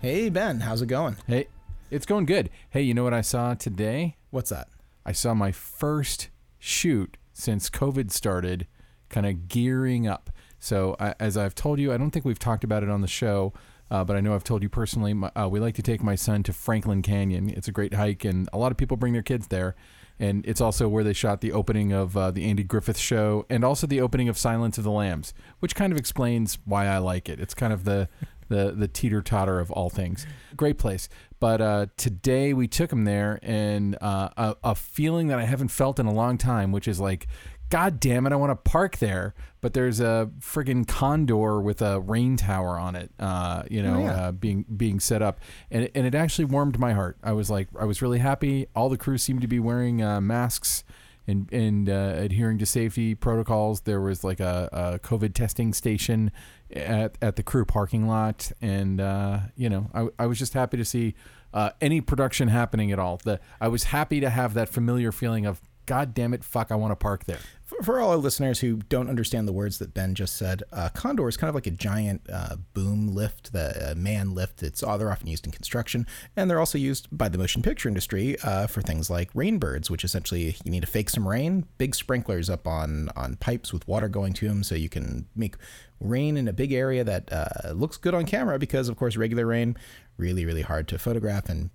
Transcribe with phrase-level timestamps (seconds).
[0.00, 1.16] Hey Ben, how's it going?
[1.26, 1.48] Hey,
[1.90, 2.50] it's going good.
[2.70, 4.14] Hey, you know what I saw today?
[4.30, 4.68] What's that?
[5.04, 8.68] I saw my first shoot since COVID started,
[9.08, 10.30] kind of gearing up.
[10.60, 13.08] So, I, as I've told you, I don't think we've talked about it on the
[13.08, 13.52] show,
[13.90, 15.14] uh, but I know I've told you personally.
[15.14, 17.48] My, uh, we like to take my son to Franklin Canyon.
[17.48, 19.74] It's a great hike, and a lot of people bring their kids there.
[20.20, 23.64] And it's also where they shot the opening of uh, the Andy Griffith Show, and
[23.64, 27.28] also the opening of Silence of the Lambs, which kind of explains why I like
[27.28, 27.40] it.
[27.40, 28.08] It's kind of the
[28.48, 30.26] the the teeter totter of all things.
[30.56, 31.08] Great place.
[31.40, 35.68] But uh, today we took him there, and uh, a, a feeling that I haven't
[35.68, 37.28] felt in a long time, which is like,
[37.70, 42.00] God damn it, I want to park there, but there's a friggin' condor with a
[42.00, 44.12] rain tower on it, uh, you know, Oh, yeah.
[44.28, 45.38] uh, being being set up,
[45.70, 47.18] and it, and it actually warmed my heart.
[47.22, 48.66] I was like, I was really happy.
[48.74, 50.82] All the crew seemed to be wearing uh, masks
[51.28, 53.82] and and uh, adhering to safety protocols.
[53.82, 56.32] There was like a, a COVID testing station
[56.74, 60.76] at at the crew parking lot, and uh, you know, I, I was just happy
[60.76, 61.14] to see
[61.52, 63.18] uh, any production happening at all.
[63.22, 66.74] The I was happy to have that familiar feeling of God damn it, fuck, I
[66.74, 67.38] want to park there.
[67.64, 70.90] For, for all our listeners who don't understand the words that Ben just said, uh,
[70.90, 74.62] condor is kind of like a giant uh, boom lift, the uh, man lift.
[74.62, 77.88] It's oh, they're often used in construction, and they're also used by the motion picture
[77.88, 81.64] industry uh, for things like rainbirds, which essentially you need to fake some rain.
[81.78, 85.56] Big sprinklers up on on pipes with water going to them, so you can make
[86.00, 88.58] rain in a big area that uh, looks good on camera.
[88.58, 89.74] Because of course, regular rain
[90.18, 91.70] really really hard to photograph and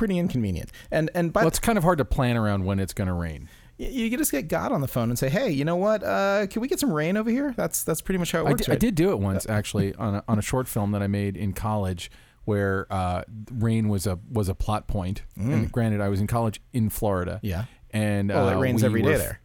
[0.00, 0.70] pretty inconvenient.
[0.90, 3.14] And and by Well, it's kind of hard to plan around when it's going to
[3.14, 3.50] rain.
[3.76, 6.02] You can just get God on the phone and say, "Hey, you know what?
[6.02, 8.50] Uh, can we get some rain over here?" That's that's pretty much how it I
[8.50, 8.64] works.
[8.64, 11.06] did, I did do it once actually on a, on a short film that I
[11.06, 12.10] made in college
[12.44, 15.22] where uh, rain was a was a plot point.
[15.36, 17.34] And granted, I was in college in Florida.
[17.44, 17.48] Mm.
[17.48, 17.64] Yeah.
[17.90, 19.40] and Well, uh, it rains we every day f- there.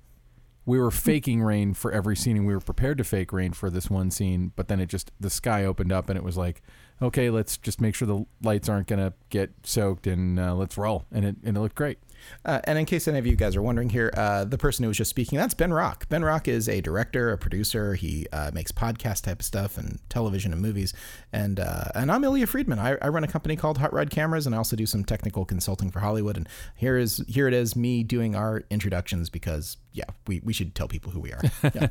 [0.66, 3.70] We were faking rain for every scene, and we were prepared to fake rain for
[3.70, 4.52] this one scene.
[4.56, 6.62] But then it just the sky opened up, and it was like,
[7.02, 11.06] okay, let's just make sure the lights aren't gonna get soaked, and uh, let's roll.
[11.12, 12.00] And it and it looked great.
[12.44, 14.88] Uh, and in case any of you guys are wondering here, uh, the person who
[14.90, 16.08] was just speaking, that's Ben Rock.
[16.10, 17.96] Ben Rock is a director, a producer.
[17.96, 20.94] He uh, makes podcast type of stuff and television and movies.
[21.34, 22.80] And uh, and I'm Ilya Friedman.
[22.80, 25.46] I, I run a company called Hot Rod Cameras, and I also do some technical
[25.46, 26.38] consulting for Hollywood.
[26.38, 30.76] And here is here it is, me doing our introductions because yeah, we, we should
[30.76, 31.42] tell people who we are.
[31.74, 31.88] Yeah.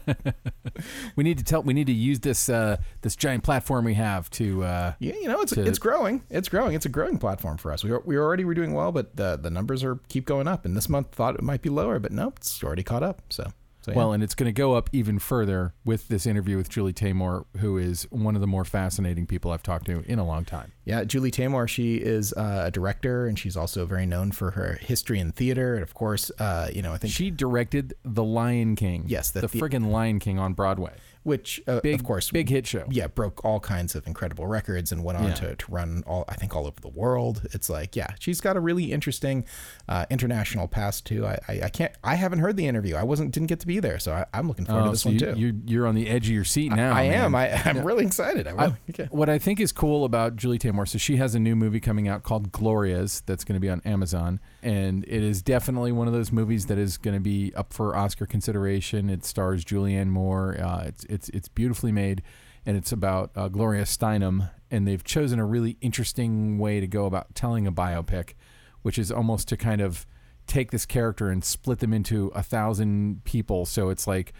[1.17, 1.63] We need to tell.
[1.63, 4.65] We need to use this uh, this giant platform we have to.
[4.65, 6.23] Uh, Yeah, you know, it's to- it's growing.
[6.31, 6.75] It's growing.
[6.75, 7.85] It's a growing platform for us.
[7.85, 10.65] We were, we already were doing well, but the the numbers are keep going up.
[10.65, 13.23] And this month thought it might be lower, but nope, it's already caught up.
[13.31, 13.53] So,
[13.83, 13.99] so yeah.
[13.99, 17.45] Well, and it's going to go up even further with this interview with Julie Taymor,
[17.59, 20.73] who is one of the more fascinating people I've talked to in a long time.
[20.87, 24.79] yeah, Julie Taymor, she is uh, a director, and she's also very known for her
[24.81, 25.75] history in theater.
[25.75, 29.05] And of course, uh, you know, I think She directed The Lion King.
[29.07, 30.95] Yes, the the, the- friggin' Lion King on Broadway.
[31.25, 32.85] Which uh, Big, of course, big hit show.
[32.91, 35.35] yeah, broke all kinds of incredible records and went on Yeah.
[35.35, 37.43] to, to run all I think all over the world.
[37.53, 39.45] It's like, yeah, she's got a really interesting
[39.89, 41.27] uh, international past too.
[41.27, 42.95] I, I I can't I haven't heard the interview.
[42.95, 45.03] I wasn't didn't get to be there, so I, I'm looking forward to Oh, this
[45.03, 45.35] so one you, too.
[45.37, 46.93] You're, you're on the edge of your seat now.
[46.93, 47.25] I man.
[47.25, 47.35] am.
[47.35, 48.47] I, I'm really excited.
[48.47, 49.09] I really, okay.
[49.11, 52.07] What I think is cool about Julie Taymor, so she has a new movie coming
[52.07, 56.15] out called Glorias that's going to be on Amazon, and it is definitely one of
[56.15, 59.11] those movies that is going to be up for Oscar consideration.
[59.11, 60.59] It stars Julianne Moore.
[60.59, 62.23] Uh, it's it's it's beautifully made,
[62.65, 67.05] and it's about uh, Gloria Steinem, and they've chosen a really interesting way to go
[67.05, 68.33] about telling a biopic,
[68.81, 70.07] which is almost to kind of
[70.47, 73.67] take this character and split them into a thousand people.
[73.67, 74.33] So it's like.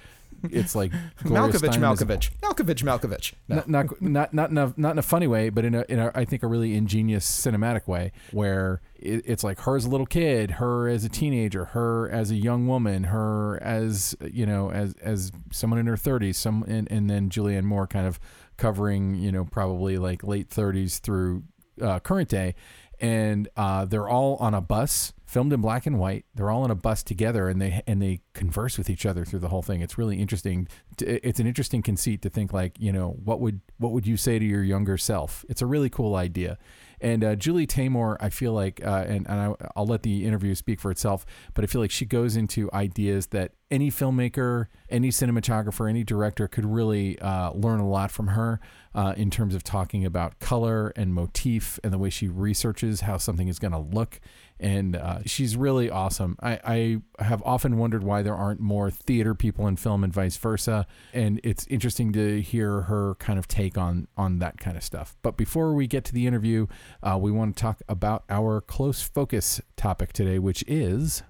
[0.51, 3.33] It's like Malkovich, Steinem is a- Malkovich, Malkovich, Malkovich.
[3.49, 3.63] No.
[3.67, 5.99] not not not not in a, not in a funny way, but in a in
[5.99, 9.89] a I think a really ingenious cinematic way where it, it's like her as a
[9.89, 14.71] little kid, her as a teenager, her as a young woman, her as you know
[14.71, 18.19] as as someone in her 30s, some and, and then Julianne Moore kind of
[18.57, 21.43] covering you know probably like late 30s through
[21.81, 22.55] uh, current day,
[23.01, 26.25] and uh, they're all on a bus filmed in black and white.
[26.35, 29.41] They're all on a bus together, and they and they converse with each other through
[29.41, 29.81] the whole thing.
[29.83, 30.69] It's really interesting.
[31.01, 34.39] It's an interesting conceit to think like, you know, what would what would you say
[34.39, 35.45] to your younger self?
[35.49, 36.57] It's a really cool idea,
[37.05, 40.55] And uh, Julie Taymor, I feel like, uh, and, and I, I'll let the interview
[40.55, 45.11] speak for itself, but I feel like she goes into ideas that any filmmaker, any
[45.11, 48.59] cinematographer, any director could really uh, learn a lot from her
[48.95, 53.19] uh, in terms of talking about color and motif and the way she researches how
[53.19, 54.19] something is going to look
[54.61, 56.37] and uh, she's really awesome.
[56.43, 60.37] I, I have often wondered why there aren't more theater people in film and vice
[60.37, 64.85] versa, and it's interesting to hear her kind of take on on that kind of
[64.85, 65.17] stuff.
[65.23, 66.67] But before we get to the interview,
[67.03, 71.23] uh, we want to talk about our close focus topic today, which is.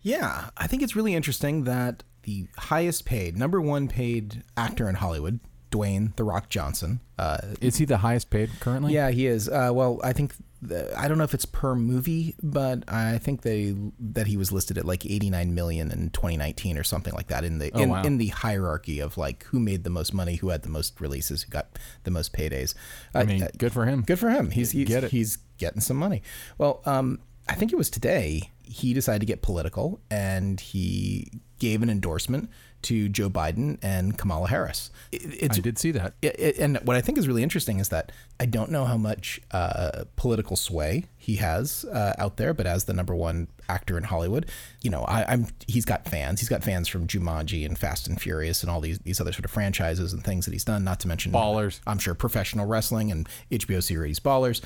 [0.00, 4.96] Yeah, I think it's really interesting that the highest paid, number one paid actor in
[4.96, 5.40] Hollywood,
[5.74, 7.00] Dwayne The Rock Johnson.
[7.18, 8.94] Uh, is he the highest paid currently?
[8.94, 9.48] Yeah, he is.
[9.48, 13.42] Uh, well, I think the, I don't know if it's per movie, but I think
[13.42, 17.44] they that he was listed at like 89 million in 2019 or something like that
[17.44, 18.02] in the oh, in, wow.
[18.02, 21.42] in the hierarchy of like who made the most money, who had the most releases,
[21.42, 22.74] who got the most paydays.
[23.12, 24.02] I mean, good for him.
[24.02, 24.50] Good for him.
[24.50, 25.10] He's he's, Get it.
[25.10, 26.22] he's getting some money.
[26.56, 27.18] Well, um,
[27.48, 32.50] I think it was today he decided to get political and he gave an endorsement
[32.84, 34.90] to Joe Biden and Kamala Harris.
[35.10, 36.14] It, I did see that.
[36.20, 39.40] It, and what I think is really interesting is that I don't know how much
[39.52, 44.04] uh, political sway he has uh, out there, but as the number one actor in
[44.04, 44.50] Hollywood,
[44.82, 46.40] you know, I, am he's got fans.
[46.40, 49.46] He's got fans from Jumanji and Fast and Furious and all these these other sort
[49.46, 50.84] of franchises and things that he's done.
[50.84, 51.80] Not to mention Ballers.
[51.86, 54.60] I'm sure professional wrestling and HBO series Ballers.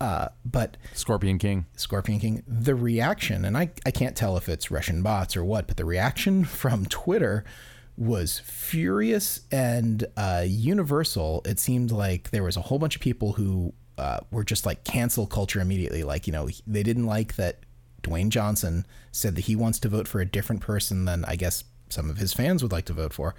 [0.00, 4.70] Uh, but Scorpion King, Scorpion King, the reaction, and I, I can't tell if it's
[4.70, 7.44] Russian bots or what, but the reaction from Twitter
[7.96, 11.40] was furious and uh, universal.
[11.46, 14.84] It seemed like there was a whole bunch of people who uh, were just like
[14.84, 16.04] cancel culture immediately.
[16.04, 17.60] Like, you know, they didn't like that
[18.02, 21.64] Dwayne Johnson said that he wants to vote for a different person than I guess
[21.88, 23.34] some of his fans would like to vote for.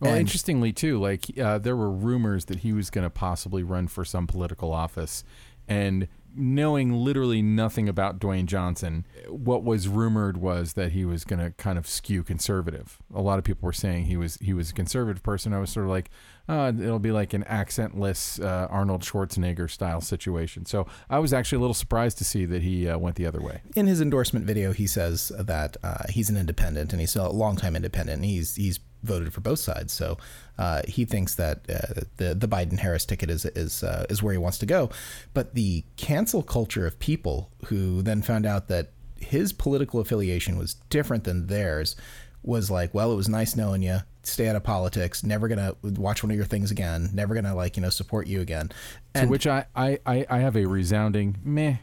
[0.00, 3.62] Well, and, interestingly, too, like uh, there were rumors that he was going to possibly
[3.62, 5.22] run for some political office.
[5.70, 11.40] And knowing literally nothing about Dwayne Johnson, what was rumored was that he was going
[11.40, 12.98] to kind of skew conservative.
[13.14, 15.52] A lot of people were saying he was he was a conservative person.
[15.52, 16.10] I was sort of like,
[16.48, 20.66] uh, it'll be like an accentless uh, Arnold Schwarzenegger style situation.
[20.66, 23.40] So I was actually a little surprised to see that he uh, went the other
[23.40, 23.62] way.
[23.76, 27.76] In his endorsement video, he says that uh, he's an independent and he's a longtime
[27.76, 28.16] independent.
[28.16, 29.92] And he's he's voted for both sides.
[29.92, 30.18] So
[30.60, 34.32] uh, he thinks that uh, the the Biden Harris ticket is is uh, is where
[34.32, 34.90] he wants to go.
[35.32, 40.74] But the cancel culture of people who then found out that his political affiliation was
[40.90, 41.96] different than theirs
[42.42, 44.00] was like, well, it was nice knowing you.
[44.22, 45.24] Stay out of politics.
[45.24, 47.08] Never gonna watch one of your things again.
[47.14, 48.70] Never gonna like you know support you again.
[49.14, 51.76] And to which I I I have a resounding meh.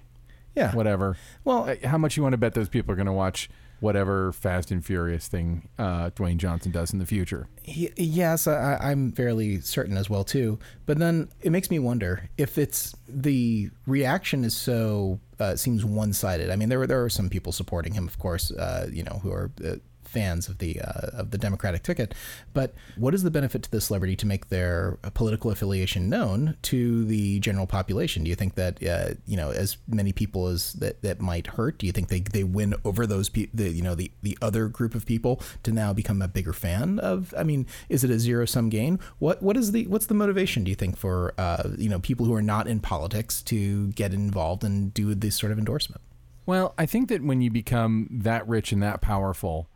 [0.55, 0.75] Yeah.
[0.75, 1.17] Whatever.
[1.43, 3.49] Well, how much you want to bet those people are gonna watch?
[3.79, 7.47] Whatever Fast and Furious thing uh, Dwayne Johnson does in the future.
[7.63, 10.59] He, yes, I, am fairly certain as well too.
[10.85, 16.13] But then it makes me wonder if it's the reaction is so uh, seems one
[16.13, 16.49] sided.
[16.49, 19.31] I mean, there there are some people supporting him, of course, uh, you know, who
[19.31, 19.75] are uh,
[20.07, 22.13] fans of the uh, of the Democratic ticket.
[22.53, 27.05] But what is the benefit to the celebrity to make their political affiliation known to
[27.05, 28.23] the general population?
[28.23, 31.77] Do you think that uh, you know as many people as that, that might hurt?
[31.77, 34.67] Do you think they, they win over those pe- the you know the the other
[34.67, 37.33] group of people to now become a bigger fan of?
[37.37, 38.99] I mean, is it a zero sum game?
[39.19, 40.63] What what is the what's the motivation?
[40.63, 44.13] Do you think for uh, you know people who are not in politics to get
[44.13, 46.01] involved and do this sort of endorsement?
[46.45, 49.67] Well, I think that when you become that rich and that powerful,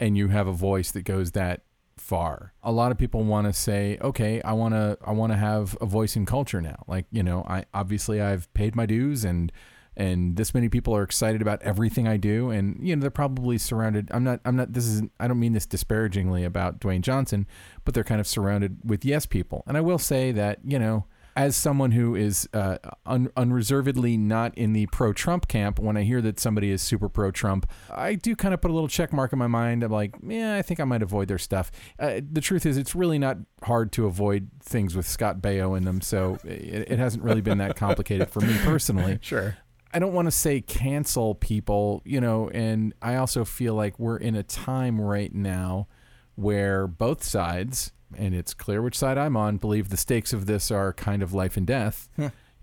[0.00, 1.62] and you have a voice that goes that
[1.96, 2.52] far.
[2.62, 5.76] A lot of people want to say, "Okay, I want to I want to have
[5.80, 9.52] a voice in culture now." Like, you know, I obviously I've paid my dues and
[9.96, 13.58] and this many people are excited about everything I do and you know, they're probably
[13.58, 17.46] surrounded I'm not I'm not this is I don't mean this disparagingly about Dwayne Johnson,
[17.84, 19.64] but they're kind of surrounded with yes people.
[19.66, 21.06] And I will say that, you know,
[21.38, 26.02] as someone who is uh, un- unreservedly not in the pro Trump camp, when I
[26.02, 29.12] hear that somebody is super pro Trump, I do kind of put a little check
[29.12, 29.84] mark in my mind.
[29.84, 31.70] I'm like, yeah, I think I might avoid their stuff.
[31.96, 35.84] Uh, the truth is, it's really not hard to avoid things with Scott Baio in
[35.84, 39.20] them, so it, it hasn't really been that complicated for me personally.
[39.28, 39.58] Sure.
[39.92, 44.16] I don't want to say cancel people, you know, and I also feel like we're
[44.16, 45.86] in a time right now
[46.34, 50.70] where both sides and it's clear which side I'm on, believe the stakes of this
[50.70, 52.08] are kind of life and death.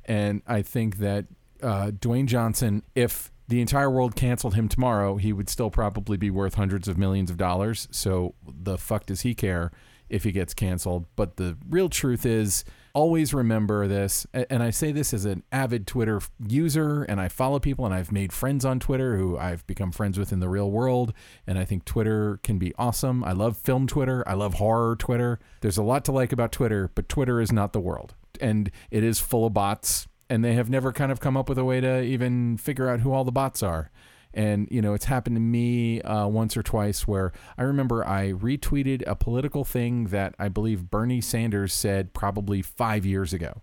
[0.05, 1.25] And I think that
[1.61, 6.29] uh, Dwayne Johnson, if the entire world canceled him tomorrow, he would still probably be
[6.29, 7.87] worth hundreds of millions of dollars.
[7.91, 9.71] So the fuck does he care
[10.09, 11.05] if he gets canceled?
[11.15, 14.25] But the real truth is, always remember this.
[14.33, 18.11] And I say this as an avid Twitter user, and I follow people, and I've
[18.11, 21.13] made friends on Twitter who I've become friends with in the real world.
[21.45, 23.23] And I think Twitter can be awesome.
[23.23, 25.39] I love film Twitter, I love horror Twitter.
[25.61, 28.15] There's a lot to like about Twitter, but Twitter is not the world.
[28.41, 31.57] And it is full of bots and they have never kind of come up with
[31.57, 33.91] a way to even figure out who all the bots are.
[34.35, 38.33] And you know, it's happened to me uh, once or twice where I remember I
[38.33, 43.61] retweeted a political thing that I believe Bernie Sanders said probably five years ago,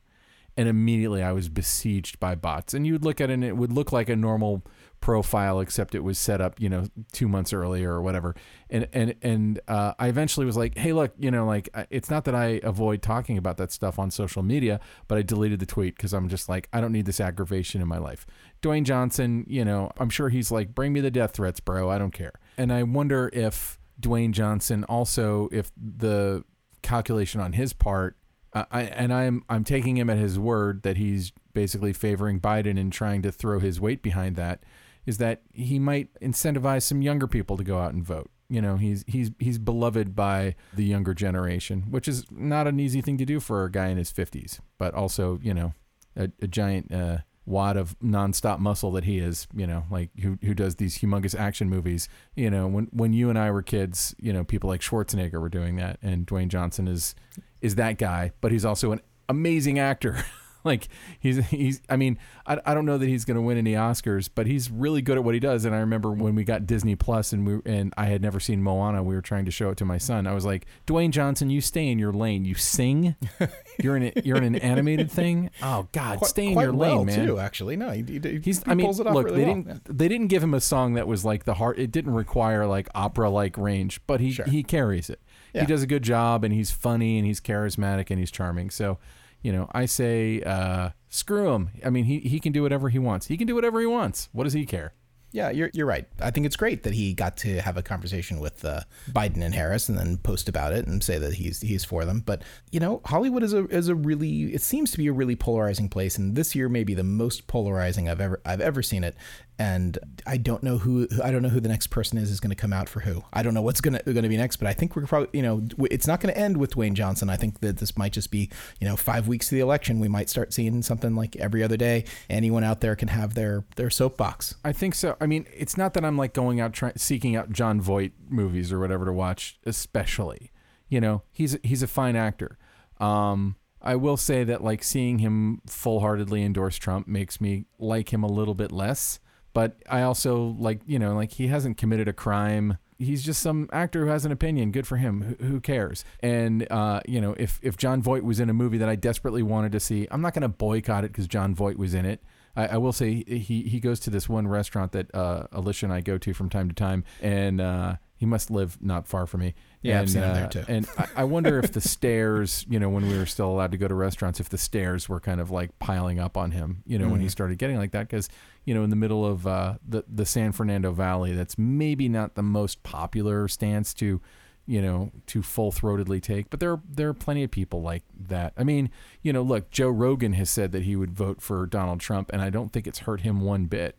[0.56, 2.74] and immediately I was besieged by bots.
[2.74, 4.62] And you'd look at it, and it would look like a normal
[5.00, 8.34] profile, except it was set up, you know, two months earlier or whatever.
[8.70, 12.24] And and and uh, I eventually was like, hey, look, you know, like it's not
[12.24, 15.96] that I avoid talking about that stuff on social media, but I deleted the tweet
[15.96, 18.24] because I'm just like, I don't need this aggravation in my life.
[18.62, 21.90] Dwayne Johnson, you know, I'm sure he's like, bring me the death threats, bro.
[21.90, 22.32] I don't care.
[22.56, 26.44] And I wonder if Dwayne Johnson also, if the
[26.82, 28.16] calculation on his part,
[28.52, 32.78] uh, I and I'm I'm taking him at his word that he's basically favoring Biden
[32.78, 34.62] and trying to throw his weight behind that
[35.06, 38.30] is that he might incentivize some younger people to go out and vote.
[38.48, 43.00] You know, he's he's he's beloved by the younger generation, which is not an easy
[43.00, 45.72] thing to do for a guy in his 50s, but also, you know,
[46.14, 50.38] a, a giant uh, wad of nonstop muscle that he is, you know, like who
[50.42, 52.10] who does these humongous action movies.
[52.36, 55.48] You know, when when you and I were kids, you know, people like Schwarzenegger were
[55.48, 57.14] doing that, and Dwayne Johnson is
[57.62, 60.22] is that guy, but he's also an amazing actor.
[60.64, 60.86] like
[61.18, 62.16] he's he's I mean
[62.46, 65.16] I, I don't know that he's going to win any Oscars, but he's really good
[65.18, 65.64] at what he does.
[65.64, 68.62] And I remember when we got Disney Plus and we and I had never seen
[68.62, 70.24] Moana, we were trying to show it to my son.
[70.28, 72.44] I was like, Dwayne Johnson, you stay in your lane.
[72.44, 73.16] You sing.
[73.82, 75.50] You're in a, you're in an animated thing.
[75.62, 77.26] Oh God, Quite- stay in your well, lane, man.
[77.26, 78.58] Too, actually, no, he, he, He's.
[78.62, 79.54] he I mean, pulls it off look, really they well.
[79.62, 79.98] didn't.
[79.98, 81.78] They didn't give him a song that was like the heart.
[81.78, 84.44] It didn't require like opera-like range, but he Sure.
[84.44, 85.20] he carries it.
[85.52, 85.62] Yeah.
[85.62, 88.70] He does a good job, and he's funny, and he's charismatic, and he's charming.
[88.70, 88.98] So,
[89.42, 91.70] you know, I say, uh, screw him.
[91.84, 93.26] I mean, he he can do whatever he wants.
[93.26, 94.28] He can do whatever he wants.
[94.32, 94.94] What does he care?
[95.32, 96.06] Yeah, you're you're right.
[96.20, 98.80] I think it's great that he got to have a conversation with uh,
[99.10, 102.20] Biden and Harris, and then post about it and say that he's he's for them.
[102.20, 105.34] But you know, Hollywood is a is a really it seems to be a really
[105.34, 109.04] polarizing place, and this year may be the most polarizing I've ever I've ever seen
[109.04, 109.16] it.
[109.58, 112.50] And I don't know who I don't know who the next person is is going
[112.50, 113.22] to come out for who.
[113.32, 115.28] I don't know what's going to going to be next, but I think we're probably
[115.32, 117.30] you know it's not going to end with Dwayne Johnson.
[117.30, 120.00] I think that this might just be you know five weeks to the election.
[120.00, 122.04] We might start seeing something like every other day.
[122.28, 124.56] Anyone out there can have their their soapbox.
[124.64, 125.16] I think so.
[125.20, 128.80] I mean, it's not that I'm like going out seeking out Jon Voight movies or
[128.80, 130.50] whatever to watch, especially.
[130.88, 132.58] You know, he's he's a fine actor.
[132.98, 138.22] Um, I will say that like seeing him full-heartedly endorse Trump makes me like him
[138.22, 139.18] a little bit less.
[139.52, 142.78] But I also like, you know, like he hasn't committed a crime.
[142.98, 144.70] He's just some actor who has an opinion.
[144.70, 145.36] Good for him.
[145.40, 146.04] Who, cares?
[146.20, 149.42] And uh, you know, if if Jon Voight was in a movie that I desperately
[149.42, 152.22] wanted to see, I'm not going to boycott it because Jon Voight was in it.
[152.54, 155.92] I, I will say he he goes to this one restaurant that uh, Alicia and
[155.92, 159.40] I go to from time to time, and uh, he must live not far from
[159.40, 159.52] me.
[159.80, 160.64] Yeah, I've and, seen him uh, there, too.
[160.68, 163.76] And I, I wonder if the stares, you know, when we were still allowed to
[163.76, 167.00] go to restaurants, if the stares were kind of like piling up on him, you
[167.00, 168.28] know, when he started getting like that, because
[168.64, 172.36] you know, in the middle of uh, the the San Fernando Valley, that's maybe not
[172.36, 174.20] the most popular stance to
[174.64, 176.48] you know, to full throatedly take.
[176.48, 178.52] But there there are plenty of people like that.
[178.56, 178.88] I mean,
[179.20, 182.40] you know, look, Joe Rogan has said that he would vote for Donald Trump, and
[182.40, 183.98] I don't think it's hurt him one bit.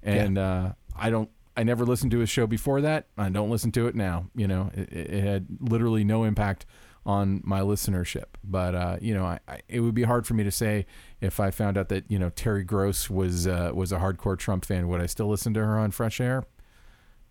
[0.00, 1.28] And uh, I don't.
[1.56, 3.06] I never listened to his show before that.
[3.16, 4.26] I don't listen to it now.
[4.34, 6.66] You know, it, it had literally no impact
[7.06, 8.24] on my listenership.
[8.42, 10.86] But uh, you know, I, I, it would be hard for me to say
[11.20, 14.64] if I found out that you know Terry Gross was uh, was a hardcore Trump
[14.64, 14.88] fan.
[14.88, 16.44] Would I still listen to her on Fresh Air?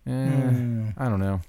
[0.06, 1.40] Eh, I don't know.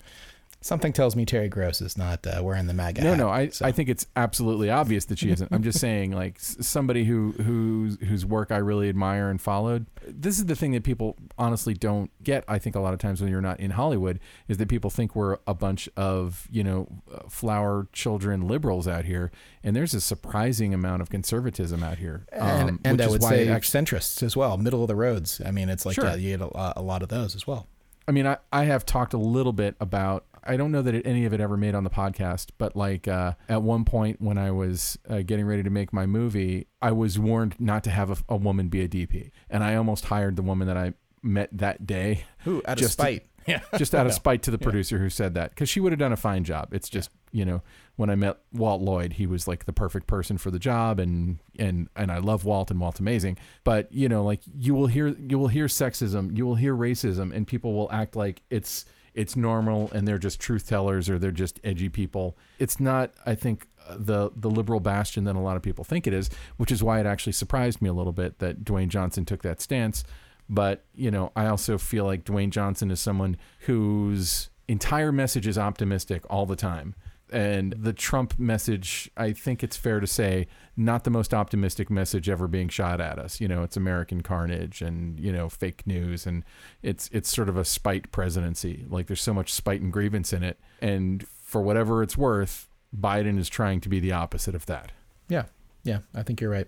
[0.65, 3.49] Something tells me Terry Gross is not uh, wearing the MAGA No, hat, no, I,
[3.49, 3.67] so.
[3.67, 5.51] I think it's absolutely obvious that she isn't.
[5.53, 9.85] I'm just saying, like somebody who whose whose work I really admire and followed.
[10.07, 12.43] This is the thing that people honestly don't get.
[12.47, 15.15] I think a lot of times when you're not in Hollywood is that people think
[15.15, 19.31] we're a bunch of you know uh, flower children liberals out here,
[19.63, 22.25] and there's a surprising amount of conservatism out here.
[22.31, 25.39] and, um, and which I would say actually- centrists as well, middle of the roads.
[25.45, 26.07] I mean, it's like Sure.
[26.07, 27.67] uh, you get a, lot- a lot of those as well.
[28.07, 30.25] I mean, I, I have talked a little bit about.
[30.45, 33.07] I don't know that it, any of it ever made on the podcast, but like
[33.07, 36.91] uh, at one point when I was uh, getting ready to make my movie, I
[36.91, 40.35] was warned not to have a, a woman be a DP, and I almost hired
[40.35, 43.25] the woman that I met that day, Ooh, out of Just to- spite.
[43.47, 43.61] yeah.
[43.77, 46.11] just out of spite to the producer who said that, because she would have done
[46.13, 46.73] a fine job.
[46.73, 47.61] It's just you know
[47.95, 51.37] when I met Walt Lloyd, he was like the perfect person for the job, and
[51.59, 53.37] and and I love Walt, and Walt's amazing.
[53.63, 57.35] But you know, like you will hear you will hear sexism, you will hear racism,
[57.35, 58.85] and people will act like it's
[59.15, 62.37] it's normal, and they're just truth tellers or they're just edgy people.
[62.59, 63.67] It's not, I think.
[63.87, 66.81] uh, The the liberal bastion that a lot of people think it is, which is
[66.83, 70.03] why it actually surprised me a little bit that Dwayne Johnson took that stance.
[70.49, 75.57] But you know, I also feel like Dwayne Johnson is someone whose entire message is
[75.57, 76.95] optimistic all the time.
[77.31, 82.29] And the Trump message, I think it's fair to say, not the most optimistic message
[82.29, 83.41] ever being shot at us.
[83.41, 86.43] You know, it's American carnage and, you know, fake news and
[86.83, 88.85] it's it's sort of a spite presidency.
[88.89, 90.59] Like there's so much spite and grievance in it.
[90.81, 94.91] And for whatever it's worth, Biden is trying to be the opposite of that.
[95.27, 95.45] Yeah.
[95.83, 96.67] Yeah, I think you're right.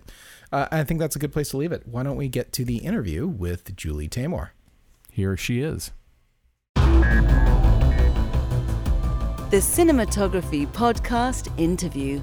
[0.52, 1.82] Uh, I think that's a good place to leave it.
[1.86, 4.50] Why don't we get to the interview with Julie Taymor?
[5.10, 5.90] Here she is.
[9.50, 12.20] The Cinematography Podcast Interview.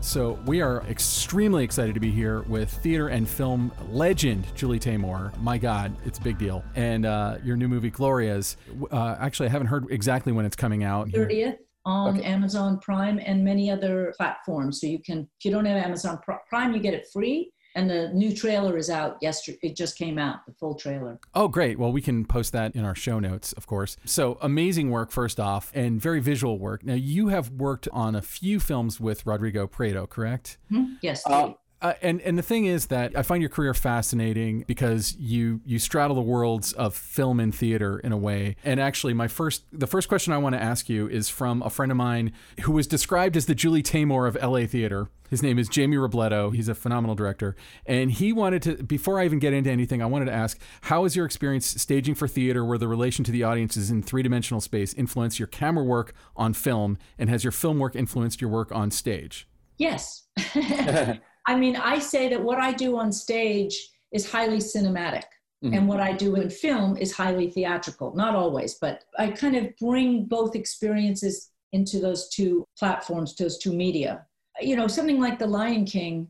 [0.00, 5.36] So, we are extremely excited to be here with theater and film legend Julie Taymor.
[5.40, 6.62] My God, it's a big deal.
[6.76, 8.56] And uh, your new movie, Glorias.
[8.88, 11.08] Uh, actually, I haven't heard exactly when it's coming out.
[11.08, 12.24] 30th on okay.
[12.24, 14.80] Amazon Prime and many other platforms.
[14.80, 18.08] So, you can, if you don't have Amazon Prime, you get it free and the
[18.08, 19.58] new trailer is out yesterday.
[19.62, 21.20] It just came out, the full trailer.
[21.32, 21.78] Oh, great.
[21.78, 23.96] Well, we can post that in our show notes, of course.
[24.04, 26.84] So amazing work, first off, and very visual work.
[26.84, 30.58] Now, you have worked on a few films with Rodrigo Prieto, correct?
[30.72, 30.94] Mm-hmm.
[31.02, 31.24] Yes.
[31.24, 35.60] Uh, uh, and and the thing is that I find your career fascinating because you
[35.64, 38.56] you straddle the worlds of film and theater in a way.
[38.64, 41.70] And actually, my first the first question I want to ask you is from a
[41.70, 42.32] friend of mine
[42.62, 45.08] who was described as the Julie Taymor of LA theater.
[45.30, 46.52] His name is Jamie Robledo.
[46.52, 47.54] He's a phenomenal director,
[47.86, 48.82] and he wanted to.
[48.82, 52.16] Before I even get into anything, I wanted to ask, how has your experience staging
[52.16, 55.48] for theater, where the relation to the audience is in three dimensional space, influenced your
[55.48, 59.46] camera work on film, and has your film work influenced your work on stage?
[59.76, 60.24] Yes.
[61.48, 63.74] I mean, I say that what I do on stage
[64.12, 65.24] is highly cinematic.
[65.64, 65.74] Mm-hmm.
[65.74, 68.14] And what I do in film is highly theatrical.
[68.14, 73.72] Not always, but I kind of bring both experiences into those two platforms, those two
[73.72, 74.26] media.
[74.60, 76.28] You know, something like The Lion King,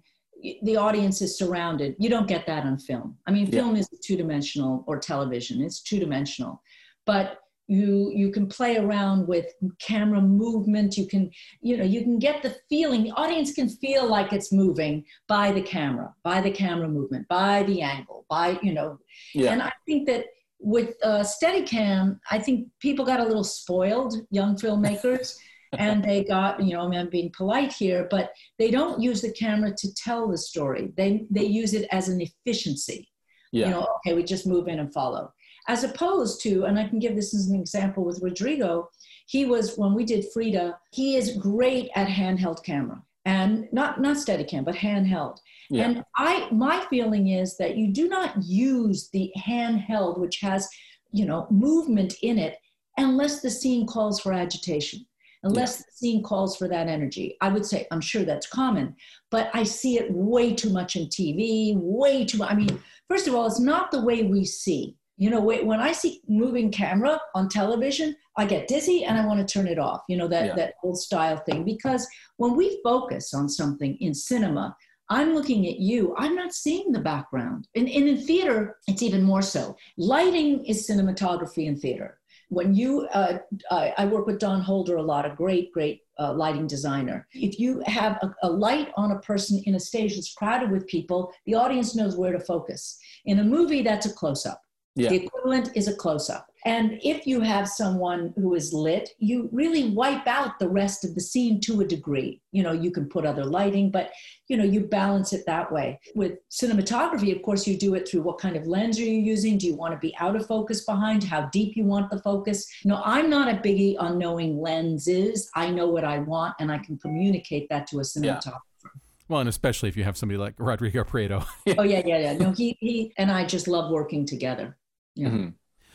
[0.62, 1.96] the audience is surrounded.
[1.98, 3.18] You don't get that on film.
[3.26, 3.80] I mean, film yeah.
[3.80, 6.62] is two dimensional or television, it's two dimensional.
[7.06, 9.46] But you you can play around with
[9.78, 10.96] camera movement.
[10.96, 14.52] You can you know you can get the feeling the audience can feel like it's
[14.52, 18.98] moving by the camera by the camera movement by the angle by you know.
[19.34, 19.52] Yeah.
[19.52, 20.26] and i think that
[20.60, 25.34] with uh, steadicam i think people got a little spoiled young filmmakers
[25.78, 29.20] and they got you know I mean, i'm being polite here but they don't use
[29.20, 30.92] the camera to tell the story.
[30.96, 33.08] They they use it as an efficiency.
[33.52, 33.66] Yeah.
[33.66, 35.32] you know okay we just move in and follow
[35.68, 38.88] as opposed to, and I can give this as an example with Rodrigo,
[39.26, 44.16] he was, when we did Frida, he is great at handheld camera and not, not
[44.16, 45.38] Steadicam, but handheld.
[45.68, 45.84] Yeah.
[45.84, 50.66] And I, my feeling is that you do not use the handheld, which has,
[51.12, 52.56] you know, movement in it,
[52.96, 55.04] unless the scene calls for agitation
[55.42, 55.84] unless yeah.
[55.86, 57.36] the scene calls for that energy.
[57.40, 58.96] I would say, I'm sure that's common,
[59.30, 63.34] but I see it way too much in TV, way too I mean, first of
[63.34, 64.96] all, it's not the way we see.
[65.18, 69.46] You know, when I see moving camera on television, I get dizzy and I want
[69.46, 70.02] to turn it off.
[70.08, 70.54] You know, that, yeah.
[70.54, 71.64] that old style thing.
[71.64, 74.76] Because when we focus on something in cinema,
[75.10, 77.66] I'm looking at you, I'm not seeing the background.
[77.74, 79.76] And, and in theater, it's even more so.
[79.96, 82.20] Lighting is cinematography in theater.
[82.50, 83.38] When you, uh,
[83.72, 87.26] I, I, work with Don Holder a lot, a great, great uh, lighting designer.
[87.34, 90.86] If you have a, a light on a person in a stage that's crowded with
[90.86, 92.98] people, the audience knows where to focus.
[93.26, 94.62] In a movie, that's a close up
[94.98, 95.10] yeah.
[95.10, 96.48] The equivalent is a close up.
[96.64, 101.14] And if you have someone who is lit, you really wipe out the rest of
[101.14, 102.42] the scene to a degree.
[102.50, 104.10] You know, you can put other lighting, but
[104.48, 106.00] you know, you balance it that way.
[106.16, 109.56] With cinematography, of course, you do it through what kind of lens are you using?
[109.56, 111.22] Do you want to be out of focus behind?
[111.22, 112.66] How deep you want the focus?
[112.82, 115.48] You know, I'm not a biggie on knowing lenses.
[115.54, 118.46] I know what I want and I can communicate that to a cinematographer.
[118.46, 118.90] Yeah.
[119.28, 121.46] Well, and especially if you have somebody like Rodrigo Prieto.
[121.78, 122.32] oh yeah, yeah, yeah.
[122.32, 124.77] No, he he and I just love working together.
[125.18, 125.28] Yeah.
[125.28, 125.48] Mm-hmm.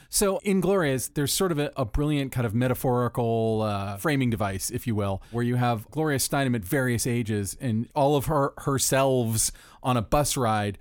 [0.09, 4.69] So in Glorias, there's sort of a, a brilliant kind of metaphorical uh, framing device,
[4.69, 8.53] if you will, where you have Gloria Steinem at various ages and all of her
[8.59, 9.51] herselves
[9.84, 10.78] on a bus ride,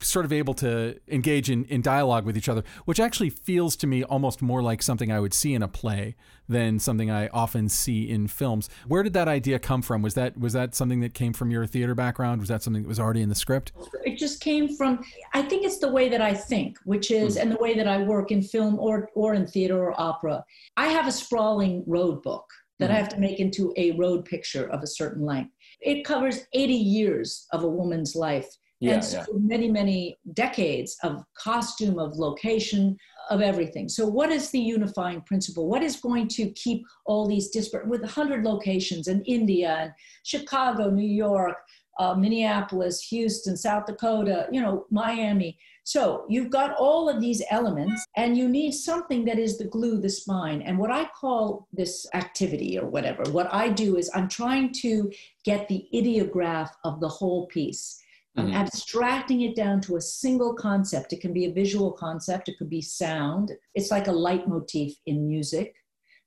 [0.00, 3.86] sort of able to engage in, in dialogue with each other, which actually feels to
[3.86, 6.14] me almost more like something I would see in a play
[6.48, 8.68] than something I often see in films.
[8.86, 10.02] Where did that idea come from?
[10.02, 12.40] Was that was that something that came from your theater background?
[12.40, 13.72] Was that something that was already in the script?
[14.04, 17.42] It just came from I think it's the way that I think, which is mm.
[17.42, 20.44] and the way that I work in film or or in theater or opera.
[20.76, 22.46] I have a sprawling road book
[22.78, 22.90] that.
[22.90, 26.74] I have to make into a road picture of a certain length it covers 80
[26.74, 28.48] years of a woman's life
[28.80, 29.24] yeah, and so yeah.
[29.38, 32.96] many many decades of costume of location
[33.30, 37.50] of everything so what is the unifying principle what is going to keep all these
[37.50, 39.92] disparate with 100 locations in india and
[40.24, 41.56] chicago new york
[42.00, 48.06] uh, minneapolis houston south dakota you know miami So you've got all of these elements,
[48.16, 50.62] and you need something that is the glue, the spine.
[50.62, 55.12] And what I call this activity or whatever, what I do is I'm trying to
[55.44, 58.00] get the ideograph of the whole piece.
[58.36, 58.56] I'm mm-hmm.
[58.56, 61.12] abstracting it down to a single concept.
[61.12, 63.52] It can be a visual concept, it could be sound.
[63.74, 65.76] It's like a leitmotif in music,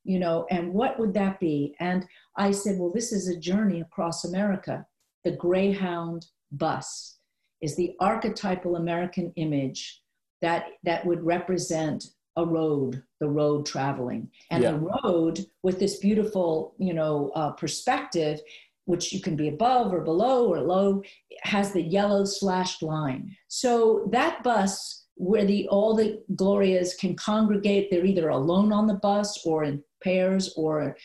[0.03, 1.75] you know, and what would that be?
[1.79, 4.85] And I said, well, this is a journey across America.
[5.25, 7.16] The Greyhound bus
[7.61, 10.01] is the archetypal American image
[10.41, 14.29] that, that would represent a road, the road traveling.
[14.51, 14.71] And yeah.
[14.71, 18.39] the road with this beautiful, you know, uh, perspective
[18.87, 21.03] which you can be above or below or low,
[21.43, 23.35] has the yellow slashed line.
[23.49, 28.95] So that bus where the all the glorias can congregate, they're either alone on the
[28.95, 30.95] bus or in pairs or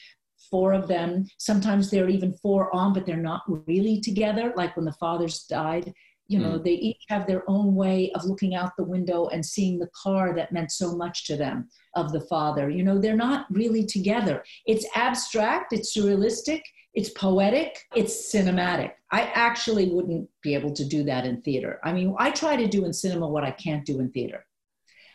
[0.48, 1.26] four of them.
[1.38, 5.92] Sometimes they're even four on, but they're not really together, like when the fathers died.
[6.28, 6.64] You know, mm.
[6.64, 10.34] they each have their own way of looking out the window and seeing the car
[10.34, 12.70] that meant so much to them of the father.
[12.70, 14.42] You know, they're not really together.
[14.66, 16.62] It's abstract, it's surrealistic,
[16.94, 18.92] it's poetic, it's cinematic.
[19.10, 21.80] I actually wouldn't be able to do that in theater.
[21.84, 24.46] I mean, I try to do in cinema what I can't do in theater.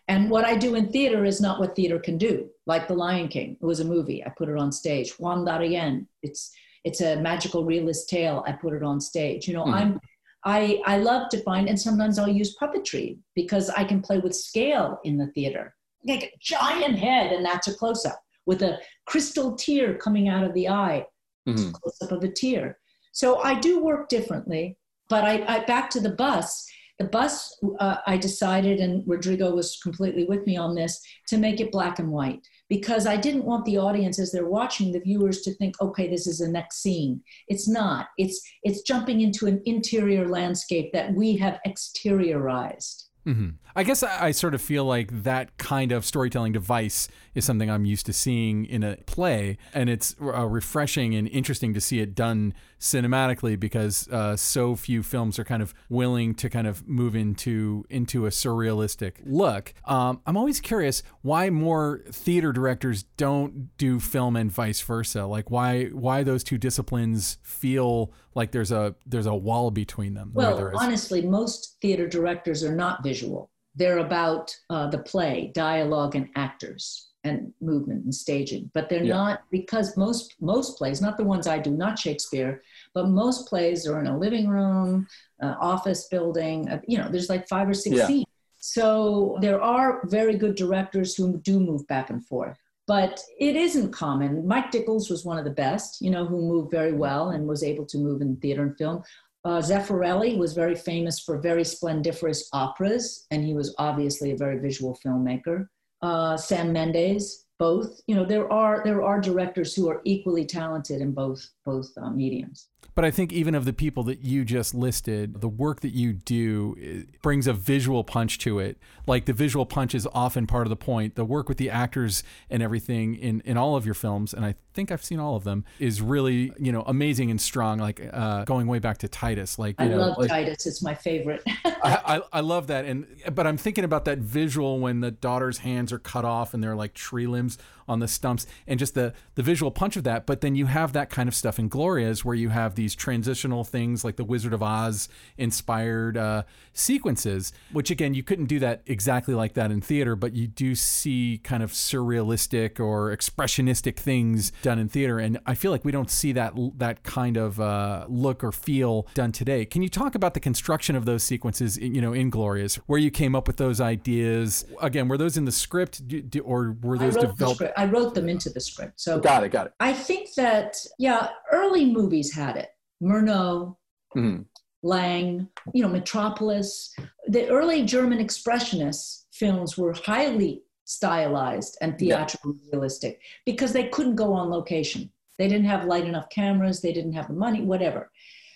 [0.07, 2.49] And what I do in theater is not what theater can do.
[2.65, 4.23] Like The Lion King, it was a movie.
[4.25, 5.11] I put it on stage.
[5.19, 6.51] Juan Darien, it's
[6.83, 8.43] it's a magical realist tale.
[8.47, 9.47] I put it on stage.
[9.47, 9.73] You know, mm-hmm.
[9.73, 9.99] I'm
[10.47, 14.33] I I love to find, and sometimes I'll use puppetry because I can play with
[14.33, 15.75] scale in the theater.
[16.05, 20.45] Like a giant head, and that's a close up with a crystal tear coming out
[20.45, 21.05] of the eye
[21.47, 21.71] mm-hmm.
[21.71, 22.79] close up of a tear.
[23.11, 24.77] So I do work differently,
[25.09, 26.65] but I, I back to the bus.
[26.97, 31.59] The bus, uh, I decided, and Rodrigo was completely with me on this, to make
[31.59, 35.41] it black and white because I didn't want the audience as they're watching the viewers
[35.41, 37.21] to think, okay, this is the next scene.
[37.47, 38.07] It's not.
[38.17, 43.03] It's it's jumping into an interior landscape that we have exteriorized.
[43.27, 43.49] Mm-hmm.
[43.77, 47.69] I guess I, I, sort of feel like that kind of storytelling device is something
[47.69, 51.99] I'm used to seeing in a play, and it's uh, refreshing and interesting to see
[51.99, 56.87] it done cinematically because uh, so few films are kind of willing to kind of
[56.87, 59.75] move into into a surrealistic look.
[59.85, 65.27] Um, I'm always curious why more theater directors don't do film and vice versa.
[65.27, 70.31] Like why why those two disciplines feel like there's a there's a wall between them.
[70.33, 73.51] Well, honestly, most theater directors are not visual.
[73.77, 78.71] They're about uh, the play, dialogue, and actors and movement and staging.
[78.73, 79.13] But they're yeah.
[79.13, 82.61] not because most most plays, not the ones I do, not Shakespeare,
[82.93, 85.07] but most plays are in a living room,
[85.41, 86.69] uh, office building.
[86.69, 88.07] Uh, you know, there's like five or six yeah.
[88.07, 88.25] scenes.
[88.59, 93.91] So there are very good directors who do move back and forth but it isn't
[93.91, 94.47] common.
[94.47, 97.61] Mike Nichols was one of the best, you know, who moved very well and was
[97.61, 99.03] able to move in theater and film.
[99.45, 104.59] Uh, Zeffirelli was very famous for very splendiferous operas, and he was obviously a very
[104.59, 105.67] visual filmmaker.
[106.01, 108.01] Uh, Sam Mendes, both.
[108.07, 112.09] You know, there are there are directors who are equally talented in both both uh,
[112.09, 112.69] mediums.
[112.95, 116.13] But I think even of the people that you just listed, the work that you
[116.13, 118.77] do brings a visual punch to it.
[119.05, 121.15] Like the visual punch is often part of the point.
[121.15, 124.55] The work with the actors and everything in, in all of your films, and I
[124.73, 127.77] think I've seen all of them, is really you know amazing and strong.
[127.77, 129.59] Like uh, going way back to Titus.
[129.59, 130.65] Like I know, love like, Titus.
[130.65, 131.43] It's my favorite.
[131.65, 132.85] I, I, I love that.
[132.85, 136.63] And but I'm thinking about that visual when the daughter's hands are cut off and
[136.63, 140.25] they're like tree limbs on the stumps and just the the visual punch of that
[140.25, 143.65] but then you have that kind of stuff in glorias where you have these transitional
[143.65, 148.81] things like the wizard of oz inspired uh, sequences which again you couldn't do that
[148.85, 154.51] exactly like that in theater but you do see kind of surrealistic or expressionistic things
[154.61, 158.05] done in theater and i feel like we don't see that that kind of uh,
[158.07, 162.01] look or feel done today can you talk about the construction of those sequences you
[162.01, 165.51] know in glorias where you came up with those ideas again were those in the
[165.51, 166.01] script
[166.45, 168.99] or were those developed I wrote them into the script.
[168.99, 169.73] So got it, got it.
[169.79, 172.66] I think that yeah, early movies had it.
[173.01, 173.75] Murnau,
[174.15, 174.41] mm-hmm.
[174.83, 176.93] Lang, you know, Metropolis.
[177.27, 182.69] The early German expressionist films were highly stylized and theatrical yeah.
[182.71, 185.11] realistic because they couldn't go on location.
[185.37, 188.11] They didn't have light enough cameras, they didn't have the money, whatever.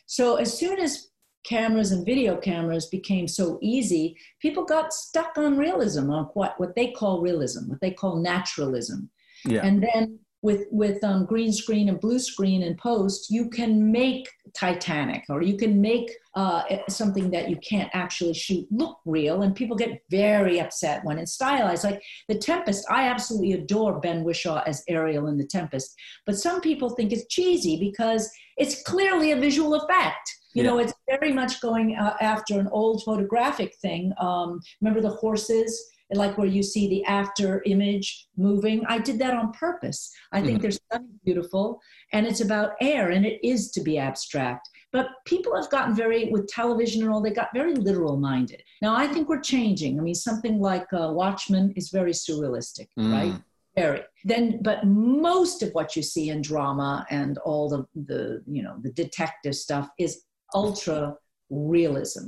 [0.06, 1.10] So as soon as
[1.44, 6.76] cameras and video cameras became so easy, people got stuck on realism, on what, what
[6.76, 9.10] they call realism, what they call naturalism.
[9.46, 9.62] Yeah.
[9.64, 14.28] And then with, with um, green screen and blue screen and post, you can make
[14.54, 19.44] Titanic or you can make uh, something that you can't actually shoot look real.
[19.44, 21.84] And people get very upset when it's stylized.
[21.84, 25.96] Like The Tempest, I absolutely adore Ben Whishaw as Ariel in The Tempest.
[26.26, 30.70] But some people think it's cheesy because it's clearly a visual effect You yeah.
[30.70, 34.14] know, it's very much going uh, after an old photographic thing.
[34.20, 35.90] Um, remember the horses?
[36.14, 38.86] Like where you see the after image moving.
[38.88, 40.12] I did that on purpose.
[40.32, 40.62] I think mm-hmm.
[40.62, 41.80] they're stunning, beautiful,
[42.14, 44.68] and it's about air, and it is to be abstract.
[44.92, 48.62] But people have gotten very, with television and all, they got very literal minded.
[48.82, 49.98] Now, I think we're changing.
[49.98, 53.14] I mean, something like uh, Watchmen is very surrealistic, mm.
[53.14, 53.42] right?
[53.78, 54.02] Very.
[54.26, 58.76] Then, but most of what you see in drama and all the, the you know,
[58.82, 61.16] the detective stuff is ultra
[61.50, 62.28] realism.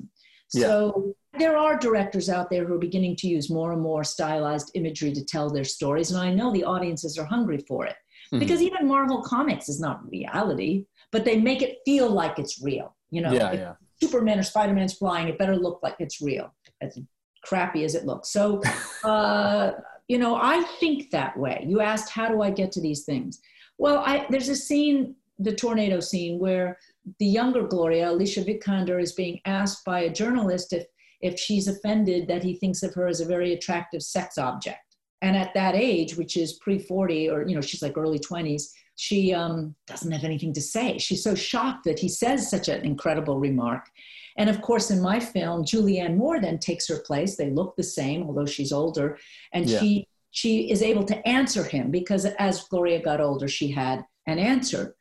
[0.53, 0.67] Yeah.
[0.67, 4.71] So there are directors out there who are beginning to use more and more stylized
[4.75, 6.11] imagery to tell their stories.
[6.11, 7.95] And I know the audiences are hungry for it.
[8.27, 8.39] Mm-hmm.
[8.39, 12.97] Because even Marvel Comics is not reality but they make it feel like it's real.
[13.11, 13.73] You know, yeah, yeah.
[14.01, 16.99] Superman or Spider Man's flying, it better look like it's real, as
[17.45, 18.33] crappy as it looks.
[18.33, 18.61] So,
[19.05, 19.73] uh,
[20.09, 21.63] you know, I think that way.
[21.65, 23.39] You asked, how do I get to these things?
[23.77, 26.79] Well, I, there's a scene, the tornado scene, where
[27.19, 30.85] the younger Gloria, Alicia Vikander, is being asked by a journalist if,
[31.21, 34.79] if she's offended that he thinks of her as a very attractive sex object.
[35.21, 38.63] And at that age, which is pre 40, or, you know, she's like early 20s,
[38.95, 40.97] she um, doesn't have anything to say.
[40.97, 43.89] She's so shocked that he says such an incredible remark.
[44.37, 47.35] And of course, in my film, Julianne Moore then takes her place.
[47.35, 49.17] They look the same, although she's older.
[49.53, 49.79] And yeah.
[49.79, 54.39] she, she is able to answer him because as Gloria got older, she had an
[54.39, 54.95] answer.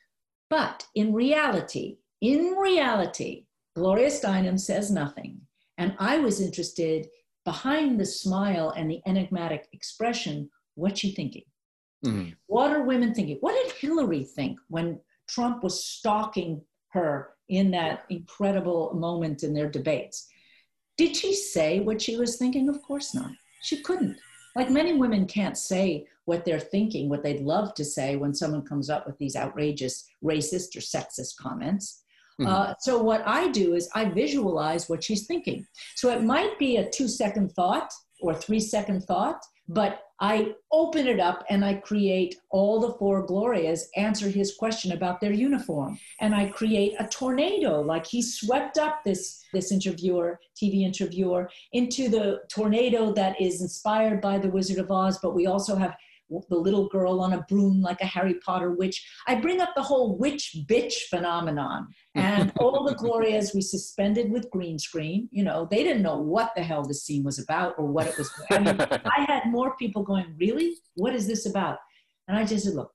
[0.52, 5.40] But in reality, in reality, Gloria Steinem says nothing.
[5.78, 7.08] And I was interested
[7.46, 11.44] behind the smile and the enigmatic expression, what's she thinking?
[12.04, 12.32] Mm-hmm.
[12.48, 13.38] What are women thinking?
[13.40, 16.60] What did Hillary think when Trump was stalking
[16.90, 20.28] her in that incredible moment in their debates?
[20.98, 22.68] Did she say what she was thinking?
[22.68, 23.30] Of course not.
[23.62, 24.18] She couldn't.
[24.54, 28.62] Like many women can't say what they're thinking, what they'd love to say when someone
[28.62, 32.02] comes up with these outrageous racist or sexist comments.
[32.40, 32.50] Mm-hmm.
[32.50, 35.66] Uh, so, what I do is I visualize what she's thinking.
[35.96, 41.08] So, it might be a two second thought or three second thought, but I open
[41.08, 45.98] it up and I create all the four Glorias answer his question about their uniform.
[46.20, 52.08] And I create a tornado, like he swept up this, this interviewer, TV interviewer, into
[52.08, 55.18] the tornado that is inspired by the Wizard of Oz.
[55.20, 55.96] But we also have
[56.48, 59.06] the little girl on a broom like a Harry Potter witch.
[59.26, 61.88] I bring up the whole witch bitch phenomenon.
[62.14, 65.28] And all the Glorias we suspended with green screen.
[65.30, 68.18] You know, they didn't know what the hell the scene was about or what it
[68.18, 68.30] was.
[68.50, 70.76] I mean, I had more people going, Really?
[70.94, 71.78] What is this about?
[72.28, 72.92] And I just said, Look,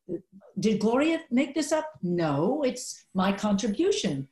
[0.59, 1.89] did Gloria make this up?
[2.01, 4.27] No, it's my contribution.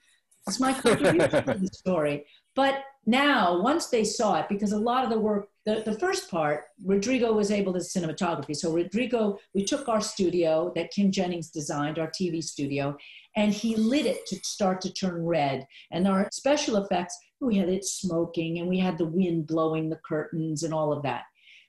[0.47, 2.25] It's my contribution to the story.
[2.55, 6.29] But now, once they saw it, because a lot of the work the, the first
[6.29, 8.55] part, Rodrigo was able to cinematography.
[8.55, 12.95] So Rodrigo, we took our studio that Kim Jennings designed, our TV studio,
[13.35, 15.65] and he lit it to start to turn red.
[15.91, 19.99] And our special effects, we had it smoking and we had the wind blowing the
[20.07, 21.23] curtains and all of that.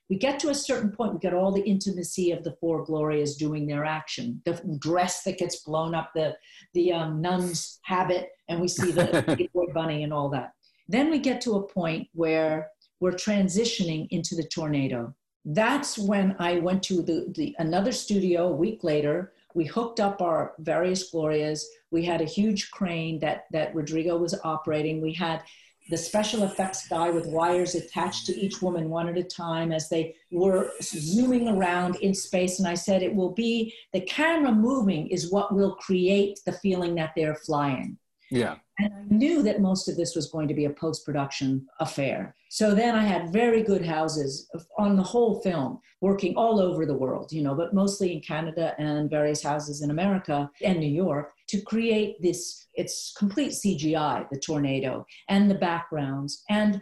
[0.09, 3.35] We get to a certain point, we get all the intimacy of the four Glorias
[3.35, 4.41] doing their action.
[4.45, 6.37] The dress that gets blown up, the,
[6.73, 10.51] the um, nun's habit, and we see the boy bunny and all that.
[10.87, 15.13] Then we get to a point where were transitioning into the tornado.
[15.45, 19.33] That's when I went to the, the another studio a week later.
[19.53, 21.67] We hooked up our various Glorias.
[21.89, 25.01] We had a huge crane that, that Rodrigo was operating.
[25.01, 25.41] We had
[25.89, 29.87] the special effects guy with wires attached to each woman one at a time as
[29.87, 32.59] they were zooming around in space.
[32.59, 36.95] And I said, it will be the camera moving is what will create the feeling
[36.95, 37.97] that they're flying.
[38.29, 38.57] Yeah.
[38.79, 42.35] And I knew that most of this was going to be a post production affair.
[42.49, 46.93] So then I had very good houses on the whole film, working all over the
[46.93, 51.33] world, you know, but mostly in Canada and various houses in America and New York
[51.47, 56.43] to create this, it's complete CGI, the tornado and the backgrounds.
[56.49, 56.81] And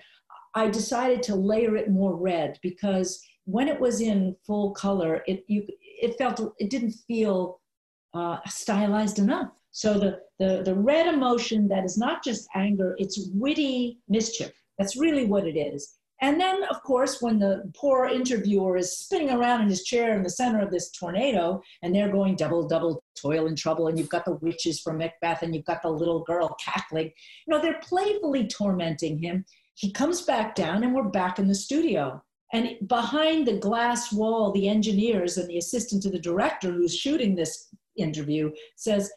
[0.53, 5.45] I decided to layer it more red because when it was in full color, it,
[5.47, 7.61] you, it felt, it didn't feel
[8.13, 9.49] uh, stylized enough.
[9.75, 14.53] So the, the, the red emotion that is not just anger, it's witty mischief.
[14.79, 15.97] That's really what it is.
[16.21, 20.23] And then, of course, when the poor interviewer is spinning around in his chair in
[20.23, 24.07] the center of this tornado, and they're going double, double toil and trouble, and you've
[24.07, 27.81] got the witches from Macbeth, and you've got the little girl cackling, you know, they're
[27.81, 29.43] playfully tormenting him.
[29.73, 32.23] He comes back down, and we're back in the studio.
[32.53, 37.35] And behind the glass wall, the engineers and the assistant to the director who's shooting
[37.35, 39.11] this interview says,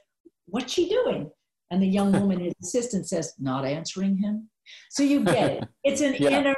[0.50, 1.30] What's she doing?
[1.70, 4.48] And the young woman, his assistant, says, Not answering him.
[4.90, 5.64] So you get it.
[5.84, 6.40] It's an yeah.
[6.40, 6.56] inner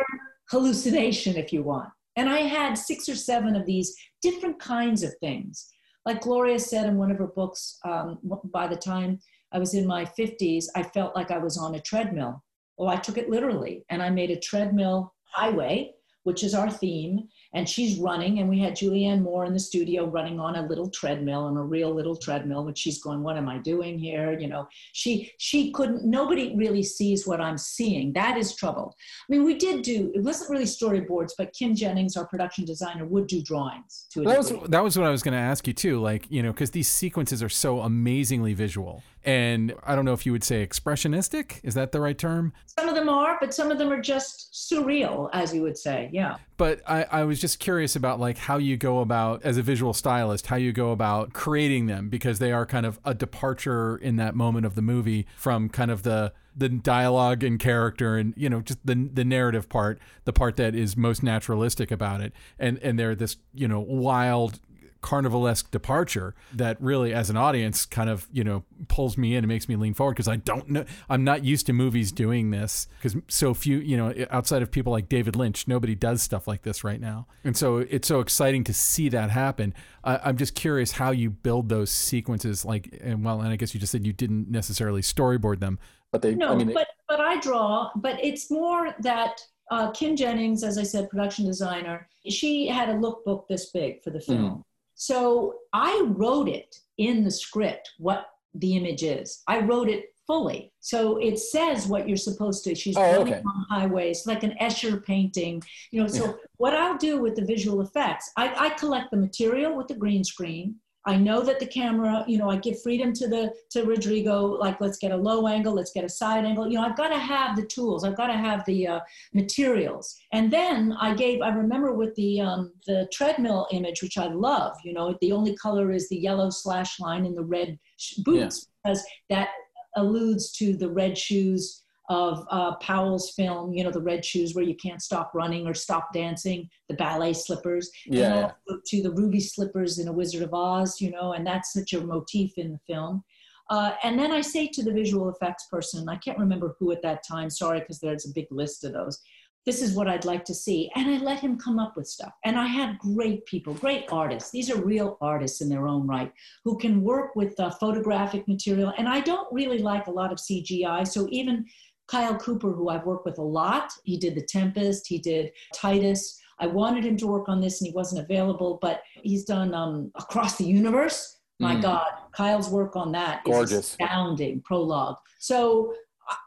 [0.51, 1.89] hallucination, if you want.
[2.17, 5.69] And I had six or seven of these different kinds of things.
[6.05, 8.19] Like Gloria said in one of her books, um,
[8.53, 9.21] by the time
[9.53, 12.43] I was in my 50s, I felt like I was on a treadmill.
[12.79, 15.93] Well, I took it literally and I made a treadmill highway,
[16.25, 20.07] which is our theme and she's running and we had julianne moore in the studio
[20.07, 23.49] running on a little treadmill on a real little treadmill which she's going what am
[23.49, 28.37] i doing here you know she she couldn't nobody really sees what i'm seeing that
[28.37, 32.27] is trouble i mean we did do it wasn't really storyboards but kim jennings our
[32.27, 35.39] production designer would do drawings to that was that was what i was going to
[35.39, 39.95] ask you too like you know because these sequences are so amazingly visual and I
[39.95, 41.61] don't know if you would say expressionistic.
[41.63, 42.53] Is that the right term?
[42.67, 46.09] Some of them are, but some of them are just surreal, as you would say.
[46.13, 46.37] Yeah.
[46.61, 49.95] But I, I was just curious about like how you go about as a visual
[49.95, 54.17] stylist, how you go about creating them because they are kind of a departure in
[54.17, 58.51] that moment of the movie from kind of the the dialogue and character and you
[58.51, 62.35] know just the the narrative part the part that is most naturalistic about it.
[62.59, 64.61] And and they're this you know wild
[65.03, 69.49] carnivalesque departure that really as an audience kind of you know pulls me in and
[69.49, 72.87] makes me lean forward because i don't know i'm not used to movies doing this
[72.99, 76.63] because so few you know outside of people like david lynch nobody does stuff like
[76.63, 79.73] this right now and so it's so exciting to see that happen
[80.05, 83.73] uh, i'm just curious how you build those sequences like and well and i guess
[83.73, 85.79] you just said you didn't necessarily storyboard them
[86.13, 90.17] but they no I mean, but but i draw but it's more that uh, Kim
[90.17, 94.51] Jennings, as I said, production designer, she had a lookbook this big for the film.
[94.51, 94.65] Mm.
[95.01, 99.43] So I wrote it in the script what the image is.
[99.49, 100.75] I wrote it fully.
[100.81, 102.75] So it says what you're supposed to.
[102.75, 103.41] She's oh, okay.
[103.41, 105.63] on highways, like an Escher painting.
[105.91, 106.33] You know, so yeah.
[106.59, 110.23] what I'll do with the visual effects, I, I collect the material with the green
[110.23, 110.75] screen.
[111.07, 114.45] I know that the camera, you know, I give freedom to the to Rodrigo.
[114.45, 116.69] Like, let's get a low angle, let's get a side angle.
[116.69, 118.05] You know, I've got to have the tools.
[118.05, 119.01] I've got to have the uh,
[119.33, 120.15] materials.
[120.33, 121.41] And then I gave.
[121.41, 124.77] I remember with the um, the treadmill image, which I love.
[124.85, 127.79] You know, the only color is the yellow slash line in the red
[128.25, 128.93] boots yeah.
[128.93, 129.49] because that
[129.97, 134.65] alludes to the red shoes of uh, Powell's film, you know, the red shoes where
[134.65, 138.51] you can't stop running or stop dancing, the ballet slippers, yeah,
[138.87, 142.01] to the ruby slippers in A Wizard of Oz, you know, and that's such a
[142.01, 143.23] motif in the film.
[143.71, 147.03] Uh, and then I say to the visual effects person, I can't remember who at
[147.03, 149.21] that time, sorry, because there's a big list of those.
[149.67, 150.91] This is what I'd like to see.
[150.97, 152.33] And I let him come up with stuff.
[152.45, 154.51] And I had great people, great artists.
[154.51, 156.33] These are real artists in their own right
[156.65, 158.93] who can work with uh, photographic material.
[158.99, 161.07] And I don't really like a lot of CGI.
[161.07, 161.67] So even
[162.11, 166.41] Kyle Cooper, who I've worked with a lot, he did The Tempest, he did Titus.
[166.59, 170.11] I wanted him to work on this and he wasn't available, but he's done um,
[170.17, 171.39] Across the Universe.
[171.61, 171.83] My mm.
[171.83, 173.91] God, Kyle's work on that Gorgeous.
[173.91, 174.61] astounding.
[174.63, 175.17] Prologue.
[175.39, 175.95] So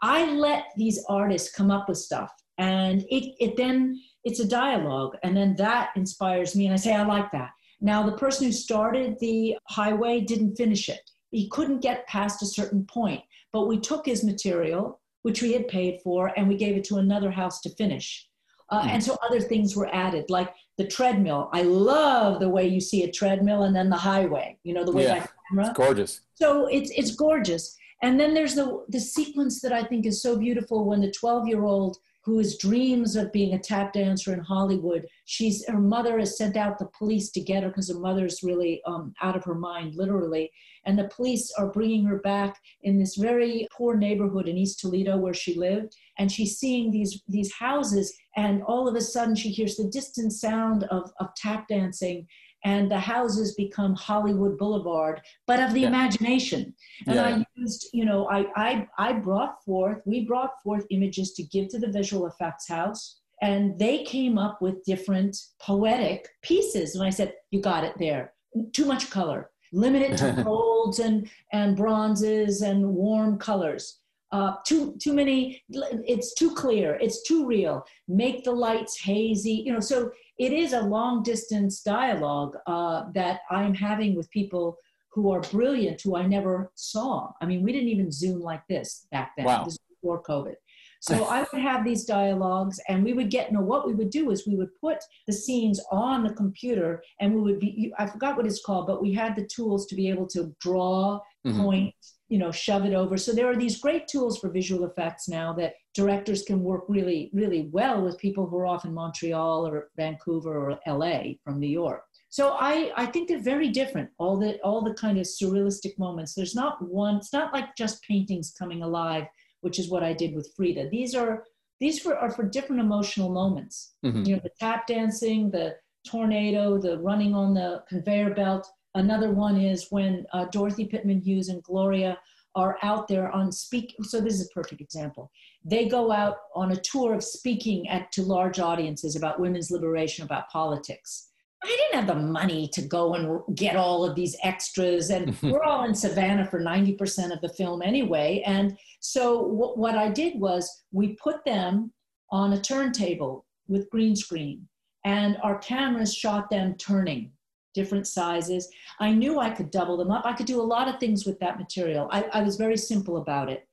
[0.01, 5.15] I let these artists come up with stuff, and it, it then it's a dialogue,
[5.23, 7.51] and then that inspires me, and I say I like that.
[7.79, 11.01] Now the person who started the highway didn't finish it.
[11.31, 13.21] He couldn't get past a certain point,
[13.51, 16.97] but we took his material which we had paid for, and we gave it to
[16.97, 18.27] another house to finish.
[18.69, 18.89] Uh, mm.
[18.89, 21.49] And so other things were added, like the treadmill.
[21.53, 24.91] I love the way you see a treadmill and then the highway, you know, the
[24.91, 25.67] way yeah, that camera.
[25.67, 26.21] It's gorgeous.
[26.35, 27.75] So it's, it's gorgeous.
[28.01, 31.47] And then there's the, the sequence that I think is so beautiful when the 12
[31.47, 35.05] year old whose dreams of being a tap dancer in Hollywood.
[35.25, 38.81] She's her mother has sent out the police to get her because her mother's really
[38.85, 40.49] um, out of her mind, literally.
[40.85, 45.17] And the police are bringing her back in this very poor neighborhood in East Toledo
[45.17, 45.95] where she lived.
[46.17, 50.31] And she's seeing these these houses, and all of a sudden she hears the distant
[50.31, 52.27] sound of, of tap dancing
[52.63, 55.87] and the houses become Hollywood Boulevard, but of the yeah.
[55.87, 56.73] imagination.
[57.07, 57.23] And yeah.
[57.23, 61.67] I used, you know, I, I, I brought forth, we brought forth images to give
[61.69, 63.19] to the visual effects house.
[63.41, 66.95] And they came up with different poetic pieces.
[66.95, 68.33] And I said, You got it there.
[68.71, 69.49] Too much color.
[69.73, 73.99] Limit it to golds and, and bronzes and warm colors.
[74.31, 79.71] Uh, too too many it's too clear it's too real make the lights hazy you
[79.71, 84.77] know so it is a long distance dialogue uh, that I'm having with people
[85.11, 87.31] who are brilliant, who I never saw.
[87.39, 89.45] I mean, we didn't even Zoom like this back then.
[89.45, 89.63] Wow.
[89.65, 90.55] This before COVID.
[91.05, 93.51] So I would have these dialogues, and we would get.
[93.51, 97.03] You know, what we would do is we would put the scenes on the computer,
[97.19, 97.93] and we would be.
[97.99, 101.19] I forgot what it's called, but we had the tools to be able to draw,
[101.45, 101.61] mm-hmm.
[101.61, 101.93] point,
[102.33, 103.15] you know, shove it over.
[103.15, 107.29] So there are these great tools for visual effects now that directors can work really,
[107.31, 111.69] really well with people who are off in Montreal or Vancouver or LA from New
[111.69, 112.01] York.
[112.29, 114.09] So I, I think they're very different.
[114.17, 116.33] All the all the kind of surrealistic moments.
[116.33, 117.17] There's not one.
[117.17, 119.25] It's not like just paintings coming alive,
[119.61, 120.89] which is what I did with Frida.
[120.89, 121.43] These are
[121.79, 123.93] these for, are for different emotional moments.
[124.03, 124.23] Mm-hmm.
[124.23, 128.67] You know, the tap dancing, the tornado, the running on the conveyor belt.
[128.95, 132.17] Another one is when uh, Dorothy Pitman Hughes and Gloria
[132.55, 133.95] are out there on speak.
[134.03, 135.31] So this is a perfect example.
[135.65, 140.23] They go out on a tour of speaking at to large audiences about women's liberation,
[140.23, 141.29] about politics.
[141.63, 145.63] I didn't have the money to go and get all of these extras, and we're
[145.63, 148.43] all in Savannah for 90% of the film anyway.
[148.45, 151.93] And so, w- what I did was we put them
[152.31, 154.67] on a turntable with green screen,
[155.05, 157.31] and our cameras shot them turning
[157.73, 158.69] different sizes.
[158.99, 160.25] I knew I could double them up.
[160.25, 162.07] I could do a lot of things with that material.
[162.11, 163.67] I, I was very simple about it.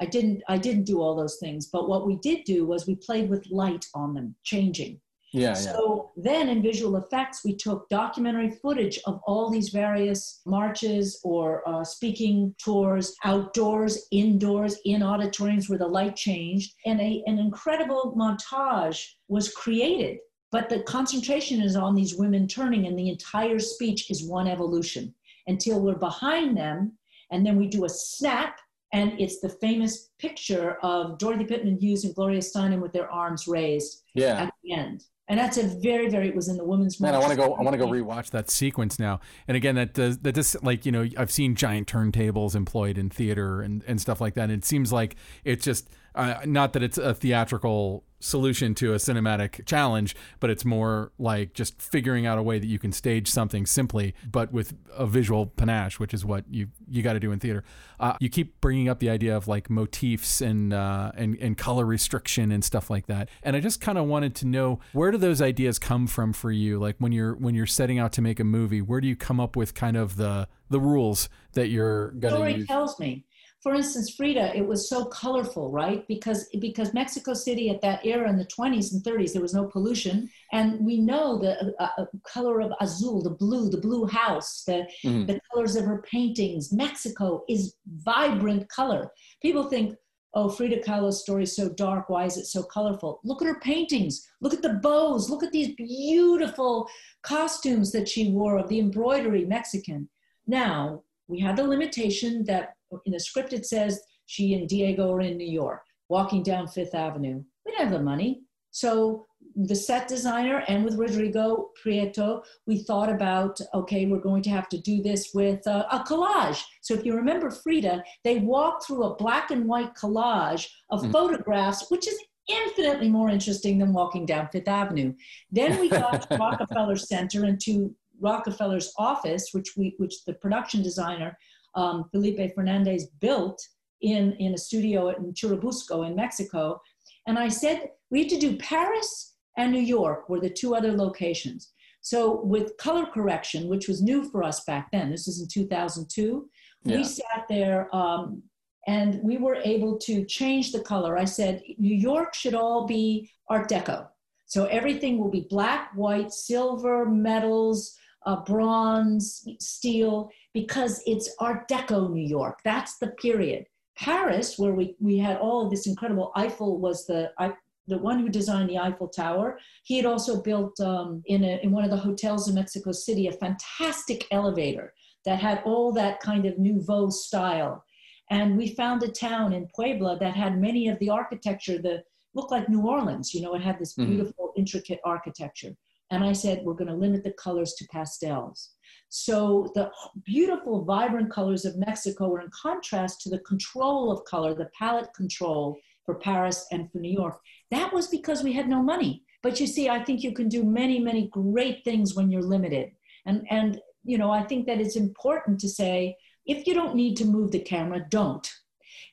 [0.00, 2.96] I didn't I didn't do all those things, but what we did do was we
[2.96, 5.00] played with light on them, changing.
[5.32, 6.22] Yeah, so yeah.
[6.30, 11.84] then in visual effects, we took documentary footage of all these various marches or uh,
[11.84, 19.04] speaking tours, outdoors, indoors, in auditoriums where the light changed, and a, an incredible montage
[19.28, 20.18] was created
[20.52, 25.14] but the concentration is on these women turning, and the entire speech is one evolution
[25.46, 26.92] until we're behind them.
[27.30, 28.60] And then we do a snap,
[28.92, 33.48] and it's the famous picture of Dorothy Pitman Hughes and Gloria Steinem with their arms
[33.48, 34.44] raised yeah.
[34.44, 35.04] at the end.
[35.28, 36.28] And that's a very, very.
[36.28, 37.00] It was in the women's.
[37.00, 37.54] Man, I want to go.
[37.54, 39.18] I want to go rewatch watch that sequence now.
[39.48, 43.10] And again, that does that just like you know I've seen giant turntables employed in
[43.10, 44.44] theater and and stuff like that.
[44.44, 48.96] And it seems like it's just uh, not that it's a theatrical solution to a
[48.96, 53.28] cinematic challenge, but it's more like just figuring out a way that you can stage
[53.28, 57.32] something simply, but with a visual panache, which is what you you got to do
[57.32, 57.64] in theater.
[57.98, 61.86] Uh, you keep bringing up the idea of like motifs and uh, and and color
[61.86, 65.18] restriction and stuff like that, and I just kind of wanted to know where do
[65.18, 66.78] those ideas come from for you?
[66.78, 69.40] Like when you're when you're setting out to make a movie, where do you come
[69.40, 72.64] up with kind of the the rules that you're going to use?
[72.64, 73.24] Story tells me
[73.66, 76.06] for instance, Frida, it was so colorful, right?
[76.06, 79.64] Because because Mexico City at that era in the 20s and 30s, there was no
[79.64, 84.62] pollution, and we know the uh, uh, color of azul, the blue, the blue house,
[84.68, 85.26] the mm-hmm.
[85.26, 86.72] the colors of her paintings.
[86.72, 89.10] Mexico is vibrant color.
[89.42, 89.96] People think,
[90.34, 92.08] oh, Frida Kahlo's story is so dark.
[92.08, 93.18] Why is it so colorful?
[93.24, 94.28] Look at her paintings.
[94.40, 95.28] Look at the bows.
[95.28, 96.88] Look at these beautiful
[97.22, 100.08] costumes that she wore of the embroidery Mexican.
[100.46, 105.20] Now we had the limitation that in the script it says she and Diego are
[105.20, 107.42] in New York, walking down Fifth Avenue.
[107.64, 108.42] We didn't have the money.
[108.70, 114.50] So the set designer and with Rodrigo Prieto, we thought about, okay, we're going to
[114.50, 116.62] have to do this with a, a collage.
[116.82, 121.10] So if you remember Frida, they walk through a black and white collage of mm-hmm.
[121.10, 122.18] photographs, which is
[122.48, 125.14] infinitely more interesting than walking down Fifth Avenue.
[125.50, 130.82] Then we got to Rockefeller Center and to Rockefeller's office, which we, which the production
[130.82, 131.36] designer
[131.76, 133.60] um, Felipe Fernandez built
[134.00, 136.80] in, in a studio in Churubusco in Mexico.
[137.26, 140.92] And I said, we had to do Paris and New York were the two other
[140.92, 141.72] locations.
[142.00, 146.48] So with color correction, which was new for us back then, this was in 2002,
[146.84, 146.96] yeah.
[146.96, 148.42] we sat there um,
[148.86, 151.18] and we were able to change the color.
[151.18, 154.06] I said, New York should all be Art Deco.
[154.46, 162.10] So everything will be black, white, silver, metals, uh, bronze, steel, because it's Art Deco
[162.10, 162.60] New York.
[162.64, 163.66] That's the period.
[163.94, 167.52] Paris, where we, we had all of this incredible, Eiffel was the, I,
[167.86, 169.58] the one who designed the Eiffel Tower.
[169.84, 173.26] He had also built um, in, a, in one of the hotels in Mexico City
[173.26, 174.94] a fantastic elevator
[175.26, 177.84] that had all that kind of nouveau style.
[178.30, 182.50] And we found a town in Puebla that had many of the architecture, that looked
[182.50, 183.34] like New Orleans.
[183.34, 184.10] You know, it had this mm-hmm.
[184.10, 184.60] beautiful, mm-hmm.
[184.60, 185.74] intricate architecture.
[186.10, 188.70] And I said, we're going to limit the colors to pastels.
[189.08, 189.90] So the
[190.24, 195.12] beautiful, vibrant colors of Mexico were in contrast to the control of color, the palette
[195.14, 197.40] control for Paris and for New York.
[197.70, 199.24] That was because we had no money.
[199.42, 202.90] But you see, I think you can do many, many great things when you're limited.
[203.26, 207.16] And, and you know, I think that it's important to say, if you don't need
[207.16, 208.48] to move the camera, don't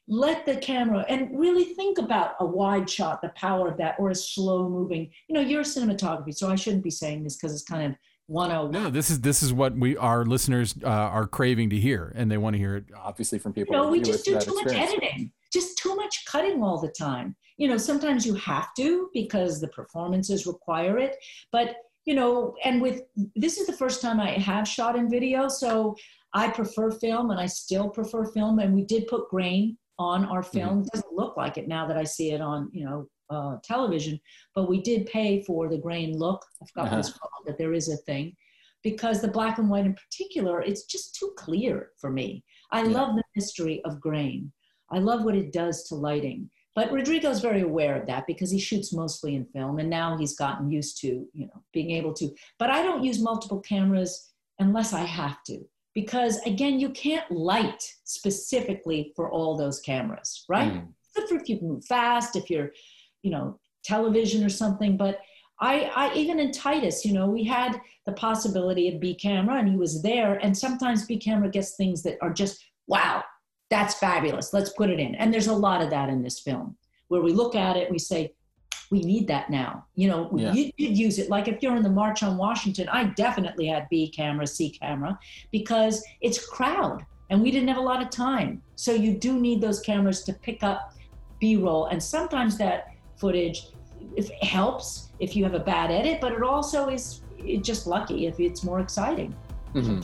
[0.08, 4.10] let the camera and really think about a wide shot, the power of that, or
[4.10, 5.10] a slow moving.
[5.28, 7.98] You know, you're a cinematography, so I shouldn't be saying this because it's kind of
[8.28, 8.72] 101.
[8.72, 12.30] No, this is this is what we our listeners uh, are craving to hear, and
[12.30, 13.76] they want to hear it obviously from people.
[13.76, 17.36] You know, we just do too much editing, just too much cutting all the time.
[17.58, 21.16] You know, sometimes you have to because the performances require it,
[21.52, 21.76] but
[22.06, 23.04] you know, and with
[23.36, 25.96] this is the first time I have shot in video, so
[26.34, 30.42] I prefer film, and I still prefer film, and we did put grain on our
[30.42, 30.58] mm-hmm.
[30.58, 30.70] film.
[30.70, 30.82] Mm-hmm.
[30.82, 34.20] It doesn't look like it now that I see it on, you know, uh, television,
[34.54, 36.46] but we did pay for the grain look.
[36.62, 36.96] I forgot uh-huh.
[36.96, 38.36] what it's called, that there is a thing.
[38.84, 42.44] Because the black and white in particular, it's just too clear for me.
[42.72, 42.90] I yeah.
[42.90, 44.52] love the mystery of grain.
[44.92, 46.50] I love what it does to lighting.
[46.76, 50.36] But Rodrigo's very aware of that because he shoots mostly in film and now he's
[50.36, 52.34] gotten used to, you know, being able to.
[52.58, 55.64] But I don't use multiple cameras unless I have to
[55.94, 60.74] because again, you can't light specifically for all those cameras, right?
[60.74, 60.88] Mm.
[61.14, 62.72] For if you move fast, if you're,
[63.22, 64.98] you know, television or something.
[64.98, 65.20] But
[65.60, 69.70] I, I even in Titus, you know, we had the possibility of B camera, and
[69.70, 70.36] he was there.
[70.42, 73.24] And sometimes B camera gets things that are just wow,
[73.70, 74.54] that's fabulous.
[74.54, 75.16] Let's put it in.
[75.16, 76.76] And there's a lot of that in this film
[77.08, 78.34] where we look at it, we say,
[78.90, 79.86] we need that now.
[79.96, 80.54] You know, yeah.
[80.54, 81.30] you could use it.
[81.30, 85.18] Like if you're in the March on Washington, I definitely had B camera, C camera,
[85.52, 88.62] because it's crowd and we didn't have a lot of time.
[88.76, 90.94] So you do need those cameras to pick up
[91.40, 91.86] B roll.
[91.88, 93.68] And sometimes that footage
[94.16, 97.22] if helps if you have a bad edit, but it also is
[97.62, 99.36] just lucky if it's more exciting.
[99.74, 100.02] Mm-hmm.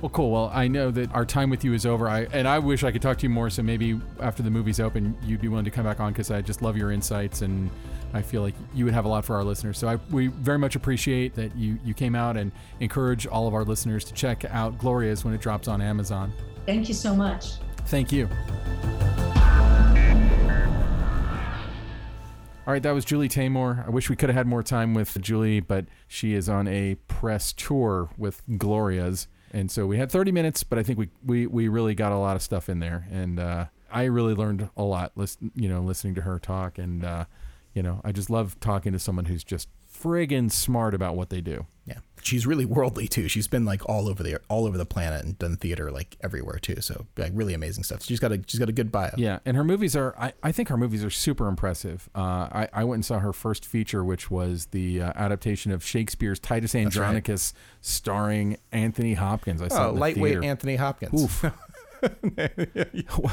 [0.00, 0.30] Well, cool.
[0.30, 2.06] Well, I know that our time with you is over.
[2.06, 3.48] I and I wish I could talk to you more.
[3.48, 6.42] So maybe after the movie's open, you'd be willing to come back on because I
[6.42, 7.70] just love your insights and
[8.12, 9.78] I feel like you would have a lot for our listeners.
[9.78, 13.54] So I, we very much appreciate that you you came out and encourage all of
[13.54, 16.30] our listeners to check out Glorias when it drops on Amazon.
[16.66, 17.54] Thank you so much.
[17.86, 18.28] Thank you.
[22.66, 23.86] All right, that was Julie Taymor.
[23.86, 26.96] I wish we could have had more time with Julie, but she is on a
[27.06, 29.28] press tour with Glorias.
[29.56, 32.18] And so we had 30 minutes, but I think we, we, we really got a
[32.18, 33.08] lot of stuff in there.
[33.10, 36.76] And uh, I really learned a lot, listen, you know, listening to her talk.
[36.76, 37.24] And, uh,
[37.72, 41.40] you know, I just love talking to someone who's just friggin' smart about what they
[41.40, 41.64] do.
[41.86, 43.28] Yeah, she's really worldly too.
[43.28, 46.58] She's been like all over the all over the planet and done theater like everywhere
[46.58, 46.80] too.
[46.80, 48.02] So like really amazing stuff.
[48.02, 49.12] She's got a she's got a good bio.
[49.16, 52.08] Yeah, and her movies are I, I think her movies are super impressive.
[52.14, 55.84] Uh, I I went and saw her first feature, which was the uh, adaptation of
[55.84, 57.84] Shakespeare's Titus Andronicus, right.
[57.84, 59.62] starring Anthony Hopkins.
[59.62, 60.44] I saw oh, lightweight theater.
[60.44, 61.22] Anthony Hopkins.
[61.22, 61.44] Oof.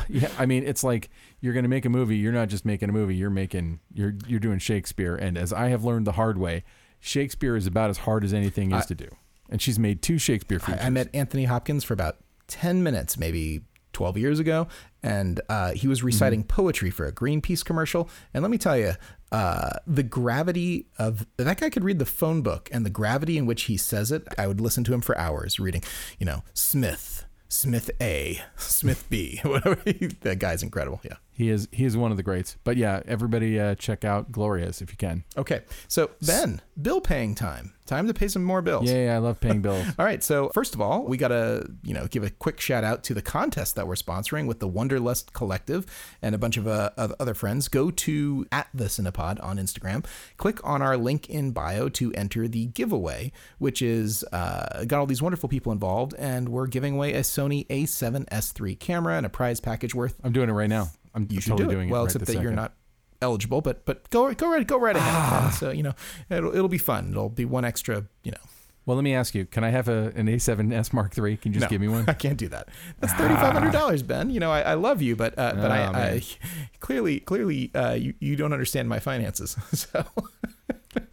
[0.09, 1.09] yeah, I mean, it's like
[1.41, 2.17] you're going to make a movie.
[2.17, 3.15] You're not just making a movie.
[3.15, 5.15] You're making you're you're doing Shakespeare.
[5.15, 6.63] And as I have learned the hard way,
[7.03, 9.09] Shakespeare is about as hard as anything is I, to do.
[9.49, 10.81] And she's made two Shakespeare features.
[10.81, 14.67] I, I, met Anthony Hopkins for about ten minutes, maybe 12 years ago,
[15.03, 16.55] and uh, he was reciting mm-hmm.
[16.55, 18.09] poetry for a Greenpeace commercial.
[18.33, 18.93] And let me tell you,
[19.31, 23.45] uh, the gravity of that guy could read the phone book, and the gravity in
[23.45, 25.83] which he says it, I would listen to him for hours reading,
[26.19, 29.75] you know, Smith, Smith A, Smith B, whatever.
[30.21, 31.01] that guy's incredible.
[31.03, 31.17] Yeah.
[31.33, 32.57] He is he is one of the greats.
[32.63, 35.23] But yeah, everybody uh, check out Glorias if you can.
[35.35, 35.61] Okay.
[35.87, 37.73] So Ben, bill paying time.
[37.85, 38.89] Time to pay some more bills.
[38.89, 39.85] Yeah, yeah I love paying bills.
[39.99, 40.23] all right.
[40.23, 43.21] So first of all, we gotta you know give a quick shout out to the
[43.21, 45.85] contest that we're sponsoring with the Wonderlust Collective
[46.21, 47.67] and a bunch of, uh, of other friends.
[47.67, 50.05] Go to at the Cinepod on Instagram.
[50.37, 55.05] Click on our link in bio to enter the giveaway, which is uh, got all
[55.05, 59.29] these wonderful people involved, and we're giving away a Sony A7S III camera and a
[59.29, 60.15] prize package worth.
[60.23, 60.91] I'm doing it right now.
[61.13, 61.75] I'm you should totally do it.
[61.75, 62.01] doing well, it.
[62.01, 62.73] Well, right except that you're not
[63.21, 65.13] eligible, but but go go right go right ahead.
[65.13, 65.55] Ah.
[65.57, 65.93] So you know
[66.29, 67.11] it'll it'll be fun.
[67.11, 68.37] It'll be one extra you know.
[68.85, 71.37] Well, let me ask you: Can I have a, an A7S Mark III?
[71.37, 72.03] Can you just no, give me one?
[72.07, 72.67] I can't do that.
[72.99, 74.29] That's thirty five hundred dollars, Ben.
[74.29, 76.23] You know, I, I love you, but uh, but oh, I, I,
[76.79, 79.55] clearly clearly uh, you you don't understand my finances.
[79.71, 80.05] So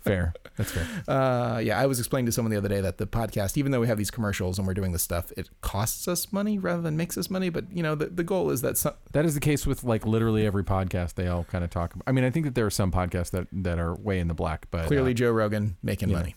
[0.01, 0.33] fair.
[0.57, 0.87] That's fair.
[1.09, 3.81] Uh, yeah, I was explaining to someone the other day that the podcast, even though
[3.81, 6.97] we have these commercials and we're doing this stuff, it costs us money rather than
[6.97, 7.49] makes us money.
[7.49, 10.07] But you know, the, the goal is that some, that is the case with like
[10.07, 11.15] literally every podcast.
[11.15, 11.95] They all kind of talk.
[11.95, 14.29] About, I mean, I think that there are some podcasts that that are way in
[14.29, 16.37] the black, but clearly uh, Joe Rogan making money.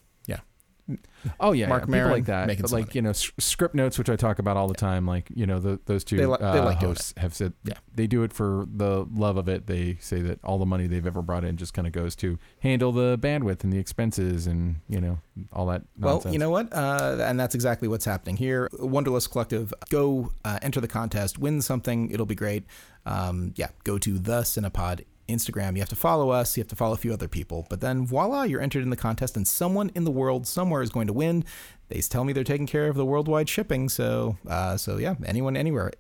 [1.39, 2.47] Oh yeah, Mark yeah, Maron like that.
[2.47, 2.91] But like money.
[2.93, 5.07] you know, script notes, which I talk about all the time.
[5.07, 7.75] Like you know, the, those two they, li- uh, they like hosts have said, yeah,
[7.95, 9.67] they do it for the love of it.
[9.67, 12.37] They say that all the money they've ever brought in just kind of goes to
[12.59, 15.19] handle the bandwidth and the expenses and you know
[15.53, 15.83] all that.
[15.97, 16.25] Nonsense.
[16.25, 18.69] Well, you know what, uh, and that's exactly what's happening here.
[18.73, 22.11] Wonderlust Collective, go uh, enter the contest, win something.
[22.11, 22.65] It'll be great.
[23.05, 25.73] Um, yeah, go to the Cinepod Instagram.
[25.73, 27.65] You have to follow us, you have to follow a few other people.
[27.69, 30.89] But then voila, you're entered in the contest, and someone in the world somewhere is
[30.89, 31.45] going to win.
[31.89, 33.89] They tell me they're taking care of the worldwide shipping.
[33.89, 35.91] So, uh, so yeah, anyone, anywhere.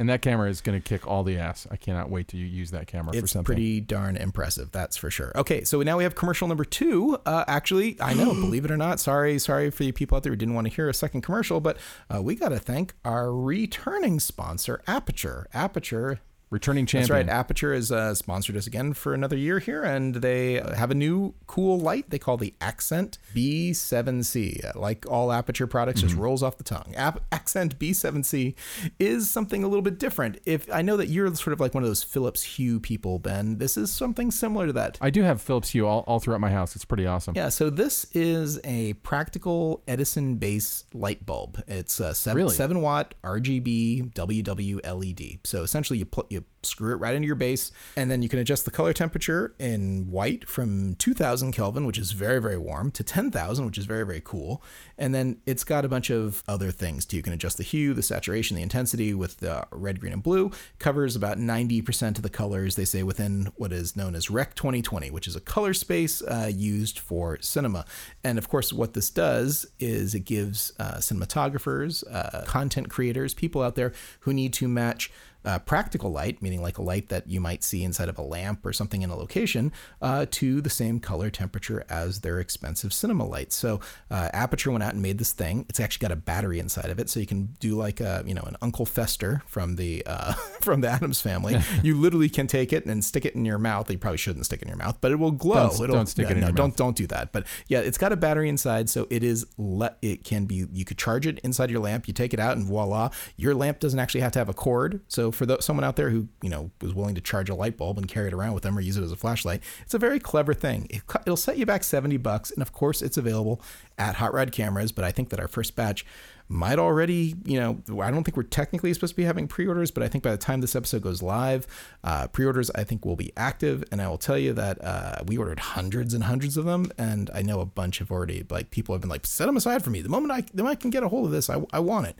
[0.00, 1.66] And that camera is going to kick all the ass.
[1.70, 3.44] I cannot wait to use that camera it's for something.
[3.44, 5.30] pretty darn impressive, that's for sure.
[5.36, 7.18] Okay, so now we have commercial number two.
[7.26, 10.32] Uh, actually, I know, believe it or not, sorry, sorry for you people out there
[10.32, 11.76] who didn't want to hear a second commercial, but
[12.08, 15.48] uh, we got to thank our returning sponsor, Aperture.
[15.52, 16.20] Aputure
[16.50, 17.26] Returning champion.
[17.26, 17.46] That's right.
[17.46, 21.34] Aputure has uh, sponsored us again for another year here, and they have a new
[21.46, 24.74] cool light they call the Accent B7C.
[24.74, 26.08] Like all Aputure products, mm-hmm.
[26.08, 26.92] just rolls off the tongue.
[26.96, 28.56] Accent B7C
[28.98, 30.40] is something a little bit different.
[30.44, 33.58] If I know that you're sort of like one of those Philips Hue people, Ben,
[33.58, 34.98] this is something similar to that.
[35.00, 36.74] I do have Philips Hue all, all throughout my house.
[36.74, 37.36] It's pretty awesome.
[37.36, 37.50] Yeah.
[37.50, 41.62] So this is a practical Edison base light bulb.
[41.68, 42.54] It's a seven, really?
[42.56, 45.38] seven watt RGB WW LED.
[45.44, 48.28] So essentially, you put you you screw it right into your base, and then you
[48.28, 52.90] can adjust the color temperature in white from 2000 Kelvin, which is very, very warm,
[52.92, 54.62] to 10,000, which is very, very cool.
[54.98, 57.16] And then it's got a bunch of other things too.
[57.16, 60.50] You can adjust the hue, the saturation, the intensity with the red, green, and blue.
[60.78, 65.10] Covers about 90% of the colors, they say, within what is known as Rec 2020,
[65.10, 67.84] which is a color space uh, used for cinema.
[68.22, 73.62] And of course, what this does is it gives uh, cinematographers, uh, content creators, people
[73.62, 75.10] out there who need to match
[75.44, 78.64] uh, practical light, meaning like a light that you might see inside of a lamp
[78.64, 79.72] or something in a location,
[80.02, 83.56] uh, to the same color temperature as their expensive cinema lights.
[83.56, 83.80] So
[84.10, 85.66] uh, Aputure went out and made this thing.
[85.68, 88.34] It's actually got a battery inside of it, so you can do like a you
[88.34, 91.58] know an Uncle Fester from the uh, from the Addams family.
[91.82, 93.90] you literally can take it and stick it in your mouth.
[93.90, 95.68] You probably shouldn't stick it in your mouth, but it will glow.
[95.68, 96.76] Don't, It'll, don't stick yeah, it in no, your don't, mouth.
[96.76, 97.32] Don't do that.
[97.32, 100.84] But yeah, it's got a battery inside, so it is le- it can be you
[100.84, 102.08] could charge it inside your lamp.
[102.08, 105.00] You take it out and voila, your lamp doesn't actually have to have a cord.
[105.08, 107.76] So for the, someone out there who you know was willing to charge a light
[107.76, 109.98] bulb and carry it around with them or use it as a flashlight, it's a
[109.98, 110.86] very clever thing.
[110.90, 113.60] It, it'll set you back seventy bucks, and of course it's available
[113.98, 114.92] at Hot Rod Cameras.
[114.92, 116.04] But I think that our first batch
[116.52, 120.02] might already, you know, I don't think we're technically supposed to be having pre-orders, but
[120.02, 121.64] I think by the time this episode goes live,
[122.02, 125.38] uh, pre-orders I think will be active, and I will tell you that uh, we
[125.38, 128.96] ordered hundreds and hundreds of them, and I know a bunch have already like people
[128.96, 130.02] have been like set them aside for me.
[130.02, 132.08] The moment I the moment I can get a hold of this, I, I want
[132.08, 132.16] it,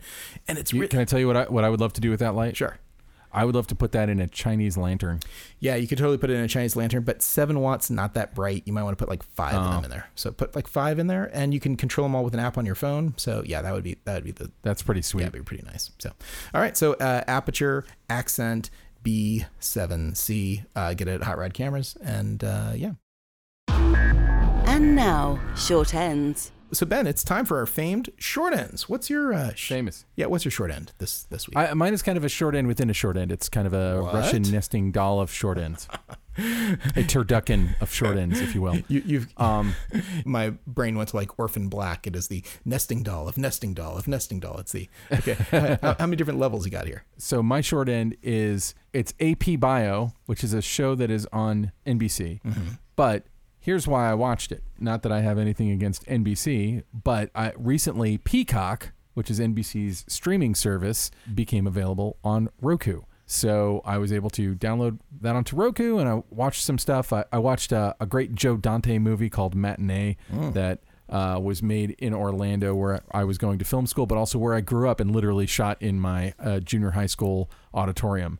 [0.47, 2.09] and it's You- can I tell you what I what I would love to do
[2.09, 2.55] with that light?
[2.55, 2.77] sure.
[3.33, 5.19] I would love to put that in a Chinese lantern.
[5.59, 8.35] Yeah, you could totally put it in a Chinese lantern, but seven watts, not that
[8.35, 8.63] bright.
[8.65, 10.09] You might want to put like five of them in there.
[10.15, 12.57] So put like five in there, and you can control them all with an app
[12.57, 13.13] on your phone.
[13.17, 15.21] So yeah, that would be that would be the That's pretty sweet.
[15.21, 15.91] yeah, it'd be pretty nice.
[15.99, 16.11] So,
[16.53, 16.75] all right.
[16.75, 18.69] So, uh, Aputure, accent,
[19.03, 20.65] B7C.
[20.75, 21.97] Uh, get it at Hot Rod Cameras.
[22.03, 22.91] And uh, yeah.
[23.69, 26.51] And now, short ends.
[26.73, 28.87] So, Ben, it's time for our famed short ends.
[28.87, 30.05] What's your uh, sh- Famous.
[30.15, 31.57] Yeah, what's your short end this this week?
[31.57, 33.31] I, mine is kind of a short end within a short end.
[33.31, 34.13] It's kind of a What?
[34.13, 35.87] Russian nesting doll of short ends,
[36.37, 38.77] a turducken of short ends, if you will.
[38.87, 39.75] you, you've Um,
[40.25, 42.07] my brain went to like Orphan Black.
[42.07, 44.57] It is the nesting doll of nesting doll of nesting doll.
[44.59, 45.33] It's the okay.
[45.81, 47.03] how, how many different levels you got here?
[47.17, 51.71] so my short end is it's AP Bio, which is a show that is on
[51.85, 52.39] NBC.
[52.95, 53.25] But
[53.61, 54.63] here's why I watched it.
[54.79, 60.55] Not that I have anything against NBC, but I recently Peacock, which is NBC's streaming
[60.55, 63.03] service, became available on Roku.
[63.25, 67.13] So I was able to download that onto Roku and I watched some stuff.
[67.13, 70.17] I, I watched a, a great Joe Dante movie called Matinee
[70.51, 74.37] that uh, was made in Orlando, where I was going to film school, but also
[74.37, 78.39] where I grew up and literally shot in my uh, junior high school auditorium.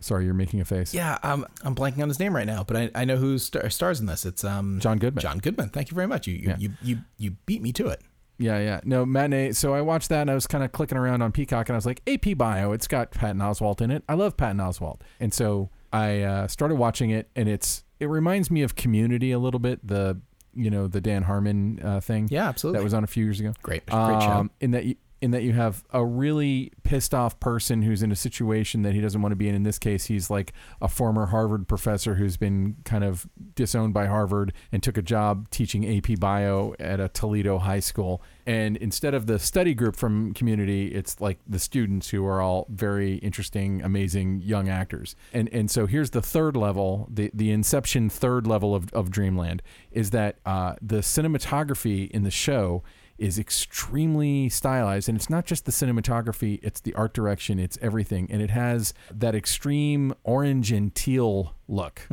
[0.00, 0.94] Sorry, you're making a face.
[0.94, 3.68] Yeah, um, I'm blanking on his name right now, but I, I know who star-
[3.70, 4.24] stars in this.
[4.24, 5.22] It's um John Goodman.
[5.22, 5.70] John Goodman.
[5.70, 6.26] Thank you very much.
[6.26, 6.56] You you, Yeah.
[6.58, 8.02] you, you you beat me to it.
[8.40, 8.80] Yeah, yeah.
[8.84, 9.50] No, matinee.
[9.52, 11.78] So I watched that and I was kind of clicking around on Peacock and I
[11.78, 14.04] was like, AP Bio, it's got Patton Oswalt in it.
[14.08, 15.00] I love Patton Oswalt.
[15.18, 19.40] And so I uh, started watching it and it's it reminds me of Community a
[19.40, 20.20] little bit, the
[20.54, 22.28] you know, the Dan Harmon uh, thing.
[22.30, 22.78] Yeah, absolutely.
[22.78, 23.52] That was on a few years ago.
[23.62, 24.30] Great, great show.
[24.30, 24.84] Um, in that
[25.20, 29.00] in that you have a really pissed off person who's in a situation that he
[29.00, 29.54] doesn't want to be in.
[29.54, 34.06] In this case, he's like a former Harvard professor who's been kind of disowned by
[34.06, 38.22] Harvard and took a job teaching AP Bio at a Toledo high school.
[38.46, 42.66] And instead of the study group from Community, it's like the students who are all
[42.70, 45.16] very interesting, amazing young actors.
[45.32, 49.62] And and so here's the third level, the the Inception third level of, of Dreamland
[49.90, 52.82] is that uh, the cinematography in the show
[53.18, 58.28] is extremely stylized and it's not just the cinematography it's the art direction it's everything
[58.30, 62.06] and it has that extreme orange and teal look.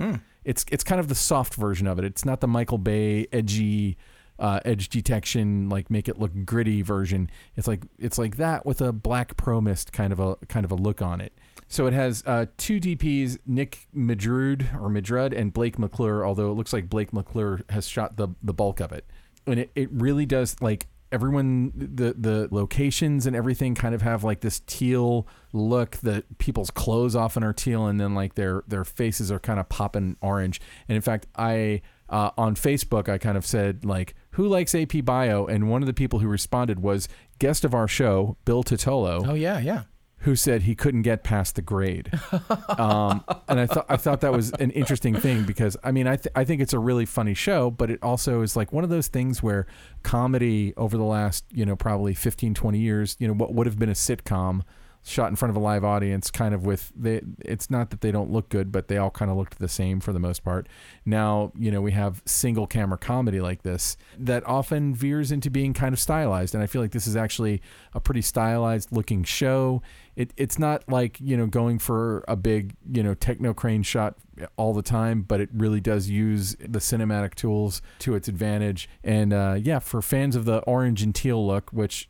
[0.43, 2.05] It's it's kind of the soft version of it.
[2.05, 3.97] It's not the michael bay edgy
[4.37, 7.29] uh, edge detection like make it look gritty version.
[7.55, 10.71] It's like it's like that with a black pro mist kind of a kind of
[10.71, 11.33] a look on it.
[11.67, 16.53] So it has uh, two DPs, Nick Madrud or Madrud and Blake McClure, although it
[16.53, 19.05] looks like Blake McClure has shot the the bulk of it.
[19.47, 24.23] And it, it really does like everyone the the locations and everything kind of have
[24.23, 28.83] like this teal look that people's clothes often are teal and then like their their
[28.83, 30.61] faces are kind of popping orange.
[30.87, 34.91] And in fact i uh, on facebook i kind of said like who likes ap
[35.03, 35.45] bio?
[35.47, 37.07] And one of the people who responded was
[37.39, 39.25] guest of our show bill totolo.
[39.27, 39.83] Oh yeah, yeah.
[40.25, 42.11] Who said he couldn't get past the grade.
[42.79, 46.15] Um, and I thought I thought that was an interesting thing because I mean I
[46.15, 48.89] th- I think it's a really funny show, but it also is like one of
[48.89, 49.67] those things where
[50.01, 53.79] comedy over the last you know probably 15 20 years you know what would have
[53.79, 54.61] been a sitcom
[55.05, 57.21] shot in front of a live audience, kind of with they.
[57.39, 59.99] It's not that they don't look good, but they all kind of looked the same
[59.99, 60.67] for the most part.
[61.05, 65.73] Now, you know, we have single camera comedy like this that often veers into being
[65.73, 67.61] kind of stylized, and I feel like this is actually
[67.93, 69.81] a pretty stylized looking show.
[70.15, 74.15] It, it's not like you know going for a big you know techno crane shot
[74.57, 78.89] all the time, but it really does use the cinematic tools to its advantage.
[79.03, 82.09] And uh, yeah, for fans of the orange and teal look, which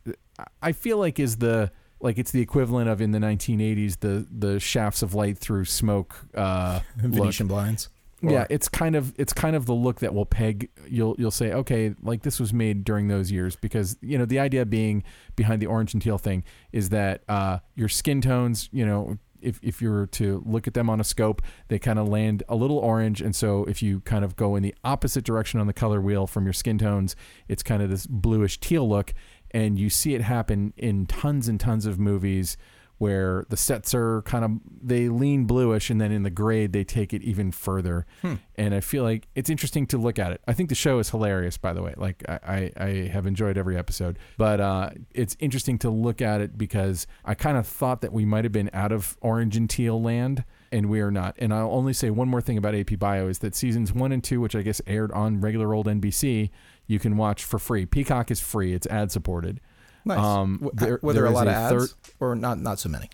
[0.62, 1.70] I feel like is the
[2.00, 6.16] like it's the equivalent of in the 1980s the the shafts of light through smoke
[6.34, 7.54] uh, Venetian look.
[7.54, 7.88] blinds.
[8.22, 11.52] Yeah, it's kind of it's kind of the look that will peg you'll you'll say
[11.52, 15.04] okay like this was made during those years because you know the idea being
[15.36, 16.42] behind the orange and teal thing
[16.72, 20.74] is that uh, your skin tones you know if, if you were to look at
[20.74, 23.20] them on a scope, they kind of land a little orange.
[23.20, 26.26] And so if you kind of go in the opposite direction on the color wheel
[26.26, 27.14] from your skin tones,
[27.48, 29.14] it's kind of this bluish teal look.
[29.52, 32.56] And you see it happen in tons and tons of movies
[32.98, 34.50] where the sets are kind of
[34.82, 38.06] they lean bluish and then in the grade they take it even further.
[38.22, 38.34] Hmm.
[38.56, 40.40] and i feel like it's interesting to look at it.
[40.46, 41.94] I think the show is hilarious by the way.
[41.96, 44.18] Like i, I, I have enjoyed every episode.
[44.38, 48.24] But uh, it's interesting to look at it because i kind of thought that we
[48.24, 51.34] might have been out of orange and teal land and we are not.
[51.38, 54.24] And i'll only say one more thing about ap bio is that seasons one and
[54.24, 56.50] two which i guess aired on regular old nbc
[56.86, 59.60] you can watch for free peacock is free it's ad supported
[60.06, 60.18] Nice.
[60.18, 62.60] Um, there, Were there, there a lot a of ads, third, or not?
[62.60, 63.10] Not so many.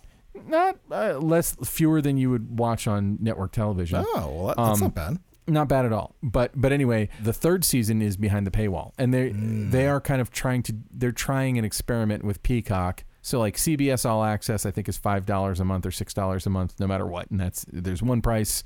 [0.47, 4.05] Not uh, less, fewer than you would watch on network television.
[4.07, 5.19] Oh, well, that, that's um, not bad.
[5.49, 6.15] Not bad at all.
[6.23, 9.71] But but anyway, the third season is behind the paywall, and they mm.
[9.71, 13.05] they are kind of trying to they're trying an experiment with Peacock.
[13.23, 16.47] So like CBS All Access, I think is five dollars a month or six dollars
[16.47, 18.63] a month, no matter what, and that's there's one price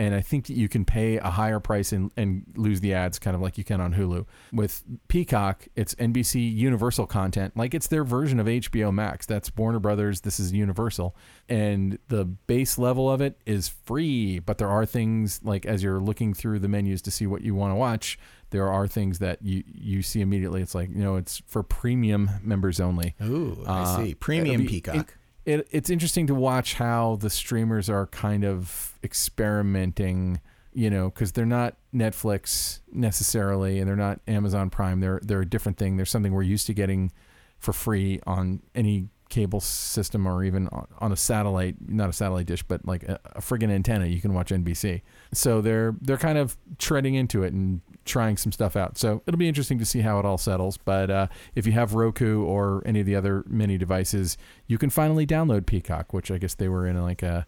[0.00, 3.18] and I think that you can pay a higher price and, and lose the ads,
[3.18, 4.24] kind of like you can on Hulu.
[4.50, 9.26] With Peacock, it's NBC Universal content, like it's their version of HBO Max.
[9.26, 10.22] That's Warner Brothers.
[10.22, 11.14] This is Universal,
[11.50, 14.38] and the base level of it is free.
[14.38, 17.54] But there are things like as you're looking through the menus to see what you
[17.54, 18.18] want to watch,
[18.50, 20.62] there are things that you you see immediately.
[20.62, 23.16] It's like you know, it's for premium members only.
[23.22, 24.14] Ooh, I uh, see.
[24.14, 25.18] Premium Peacock.
[25.44, 30.40] It, it's interesting to watch how the streamers are kind of experimenting
[30.72, 35.00] you know because they're not netflix necessarily and they're not amazon prime.
[35.00, 35.96] They're they're a different thing.
[35.96, 37.12] There's something we're used to getting
[37.58, 40.68] for free on any cable system or even
[40.98, 44.34] on a satellite not a satellite dish but like a, a friggin antenna you can
[44.34, 45.00] watch nbc
[45.32, 48.98] so they're they're kind of treading into it and trying some stuff out.
[48.98, 50.76] So it'll be interesting to see how it all settles.
[50.76, 54.90] But uh, if you have roku or any of the other mini devices you can
[54.90, 57.46] finally download peacock which i guess they were in like a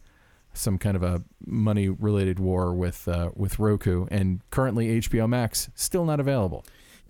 [0.55, 4.07] some kind of a money related war with uh, with roku.
[4.11, 6.65] And currently hbo max still not available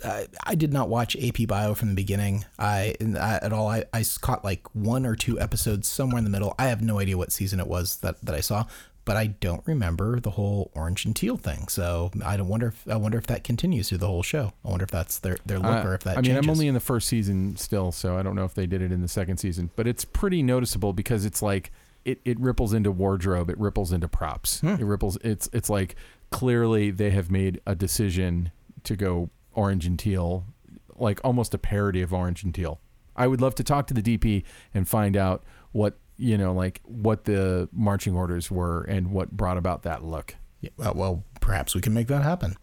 [0.05, 2.45] uh, I did not watch AP Bio from the beginning.
[2.59, 3.69] I, I at all.
[3.69, 6.55] I, I caught like one or two episodes somewhere in the middle.
[6.59, 8.67] I have no idea what season it was that, that I saw,
[9.05, 11.69] but I don't remember the whole orange and teal thing.
[11.69, 14.53] So I don't wonder if I wonder if that continues through the whole show.
[14.65, 16.19] I wonder if that's their their look uh, or if that.
[16.19, 16.47] I mean, changes.
[16.47, 18.93] I'm only in the first season still, so I don't know if they did it
[18.93, 19.71] in the second season.
[19.77, 21.71] But it's pretty noticeable because it's like
[22.05, 24.69] it, it ripples into wardrobe, it ripples into props, hmm.
[24.69, 25.17] it ripples.
[25.23, 25.97] It's it's like
[26.31, 28.51] clearly they have made a decision
[28.85, 30.45] to go Orange and Teal,
[30.97, 32.81] like almost a parody of Orange and Teal.
[33.15, 36.81] I would love to talk to the DP and find out what you know, like
[36.85, 40.37] what the marching orders were and what brought about that look.
[40.61, 42.55] Yeah, well, well, perhaps we can make that happen.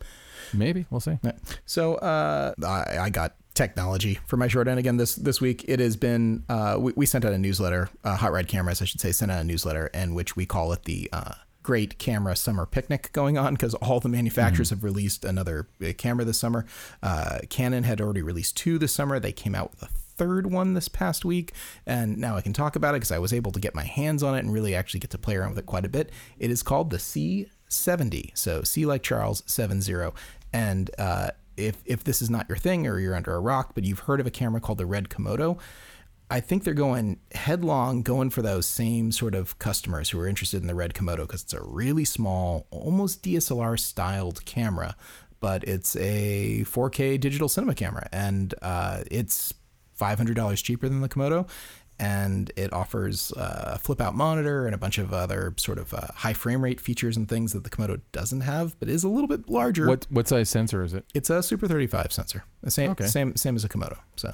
[0.53, 1.17] Maybe we'll see.
[1.65, 5.65] So uh, I, I got technology for my short end again this this week.
[5.67, 8.85] It has been uh, we, we sent out a newsletter, uh, Hot Rod Cameras, I
[8.85, 11.33] should say, sent out a newsletter in which we call it the uh,
[11.63, 14.77] great camera summer picnic going on because all the manufacturers mm-hmm.
[14.77, 16.65] have released another uh, camera this summer.
[17.03, 19.19] Uh, Canon had already released two this summer.
[19.19, 21.53] They came out with a third one this past week,
[21.85, 24.21] and now I can talk about it because I was able to get my hands
[24.21, 26.11] on it and really actually get to play around with it quite a bit.
[26.37, 30.11] It is called the C70, so C like Charles 70,
[30.51, 33.83] and uh, if if this is not your thing or you're under a rock, but
[33.83, 35.59] you've heard of a camera called the Red Komodo,
[36.31, 40.61] I think they're going headlong, going for those same sort of customers who are interested
[40.61, 44.95] in the Red Komodo because it's a really small, almost DSLR styled camera,
[45.39, 49.53] but it's a 4K digital cinema camera, and uh, it's
[49.99, 51.47] $500 cheaper than the Komodo.
[52.01, 56.07] And it offers a flip out monitor and a bunch of other sort of uh,
[56.15, 59.27] high frame rate features and things that the Komodo doesn't have, but is a little
[59.27, 59.85] bit larger.
[59.85, 61.03] What what size sensor is it?
[61.13, 63.05] It's a Super 35 sensor, the same okay.
[63.05, 63.97] same same as a Komodo.
[64.15, 64.31] So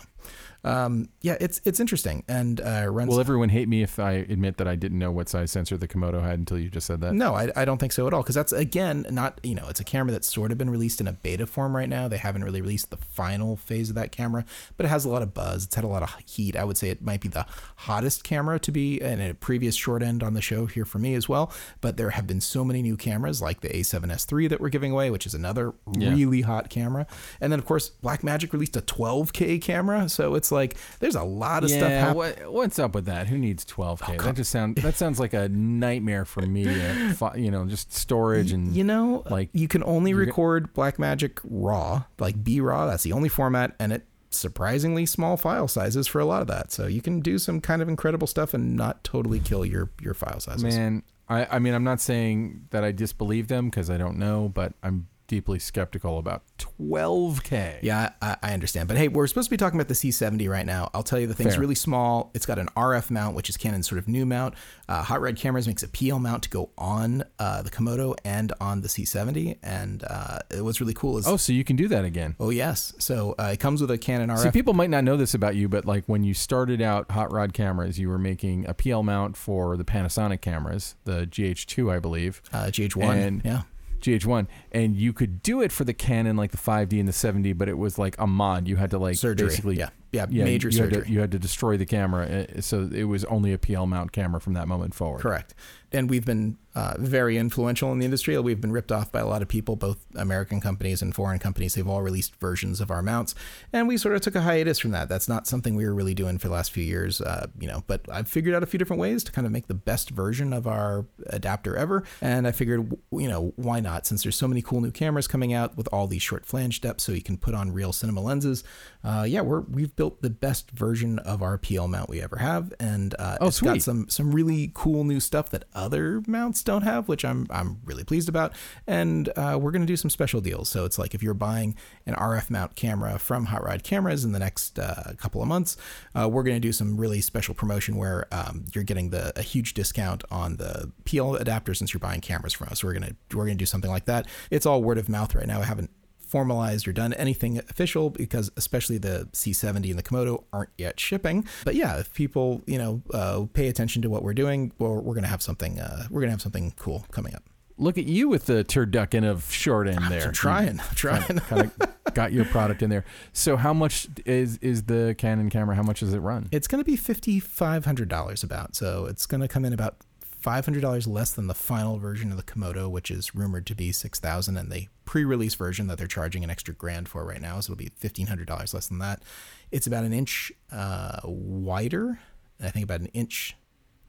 [0.66, 3.10] um, yeah, it's it's interesting and uh, runs.
[3.10, 5.88] Will everyone hate me if I admit that I didn't know what size sensor the
[5.88, 7.14] Komodo had until you just said that?
[7.14, 8.24] No, I, I don't think so at all.
[8.24, 11.08] Because that's again not you know it's a camera that's sort of been released in
[11.08, 12.08] a beta form right now.
[12.08, 14.44] They haven't really released the final phase of that camera,
[14.76, 15.66] but it has a lot of buzz.
[15.66, 16.56] It's had a lot of heat.
[16.56, 17.46] I would say it might be the
[17.78, 21.14] hottest camera to be in a previous short end on the show here for me
[21.14, 21.54] as well.
[21.82, 24.92] But there have been so many new cameras like the A7S III that we're giving
[24.92, 26.10] away, which is another Yeah.
[26.10, 27.06] really hot camera.
[27.40, 31.64] And then of course Blackmagic released a 12K camera, so it's like there's a lot
[31.64, 32.16] of stuff Yeah, happening.
[32.18, 33.28] what, what's up with that?
[33.28, 34.20] Who needs 12k?
[34.20, 36.64] Oh, that just sound that sounds like a nightmare for me.
[37.36, 42.04] you know, just storage and You know, like, you can only g- record Blackmagic RAW,
[42.18, 42.88] like B RAW.
[42.88, 46.72] That's the only format, and it surprisingly small file sizes for a lot of that.
[46.72, 50.14] So you can do some kind of incredible stuff and not totally kill your your
[50.14, 50.64] file sizes.
[50.64, 51.04] man.
[51.30, 54.74] I I mean, I'm not saying that I disbelieve them because I don't know, but
[54.84, 57.80] I'm deeply skeptical about 12k.
[57.82, 58.88] Yeah, I, I understand.
[58.88, 60.90] But hey, we're supposed to be talking about the C70 right now.
[60.94, 61.62] I'll tell you the thing's Fair.
[61.62, 62.32] really small.
[62.34, 64.54] It's got an RF mount, which is Canon's sort of new mount.
[64.88, 68.54] Uh, Hot Rod Cameras makes a PL mount to go on uh, the Komodo and
[68.62, 69.58] on the C70.
[69.64, 72.36] And uh, what's really cool is Oh, so you can do that again.
[72.40, 74.40] oh yes, so uh, it comes with a Canon RF.
[74.44, 77.32] See, people might not know this about you, but like when you started out hot
[77.32, 82.00] rod cameras, you were making a PL mount for the Panasonic cameras, the GH2, I
[82.00, 82.42] believe.
[82.54, 83.04] uh, GH1.
[83.16, 83.62] And- yeah.
[84.02, 87.54] GH1, and you could do it for the Canon, like the 5D and the 70,
[87.54, 88.68] but it was like a mod.
[88.68, 89.48] You had to like Surgery.
[89.48, 89.90] basically, Yeah.
[90.16, 91.06] Yeah, yeah, major you Had surgery.
[91.06, 94.12] to, you had to destroy the camera, uh, so it was only a PL mount
[94.12, 95.22] camera from that moment forward.
[95.22, 95.54] Correct.
[95.92, 98.38] And we've been uh, very influential in the industry.
[98.38, 101.76] We've been ripped off by a lot of people, both American companies and foreign companies.
[101.76, 103.34] They've all released versions of our mounts,
[103.72, 105.08] and we sort of took a hiatus from that.
[105.08, 107.84] That's not something we were really doing for the last few years, uh, you know.
[107.88, 110.52] But I've figured out a few different ways to kind of make the best version
[110.52, 114.06] of our adapter ever, and I figured, you know, why not?
[114.06, 117.06] Since there's so many cool new cameras coming out with all these short flange depths,
[117.06, 118.66] so you can put on real cinema lenses.
[119.02, 122.74] Uh, yeah, we're we've built the best version of our PL mount we ever have,
[122.80, 126.84] and uh, Oh, it's got some some really cool new stuff that other mounts don't
[126.84, 128.54] have, which I'm I'm really pleased about.
[128.88, 130.70] And uh, we're gonna do some special deals.
[130.70, 131.76] So it's like if you're buying
[132.06, 135.78] an RF mount camera from Hot Rod Cameras in the next uh, couple of months,
[136.14, 139.74] uh, we're gonna do some really special promotion where um, you're getting the a huge
[139.74, 142.84] discount on the PL adapter since you're buying cameras from us.
[142.84, 144.28] We're gonna we're gonna do something like that.
[144.50, 145.62] It's all word of mouth right now.
[145.62, 145.92] I haven't
[146.36, 151.48] formalized or done anything official because especially the C70 and the Komodo aren't yet shipping.
[151.64, 155.16] But yeah, if people you know uh, pay attention to what we're doing, well, we're
[155.16, 157.44] gonna have something uh, we're gonna have something cool coming up.
[157.78, 160.28] Look at you with the turducken of short end there.
[160.28, 161.24] I'm trying, I'm trying.
[161.24, 163.06] kind of got your product in there.
[163.32, 165.74] So how much is is the Canon camera?
[165.74, 166.50] How much does it run?
[166.52, 170.66] It's gonna be fifty five hundred dollars about, so it's gonna come in about five
[170.66, 173.94] hundred dollars less than the final version of the Komodo, which is rumored to be
[173.94, 177.60] six thousand, and the pre-release version that they're charging an extra grand for right now,
[177.60, 179.24] so it'll be fifteen hundred dollars less than that.
[179.72, 182.20] It's about an inch uh, wider,
[182.62, 183.56] I think about an inch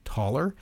[0.05, 0.55] taller,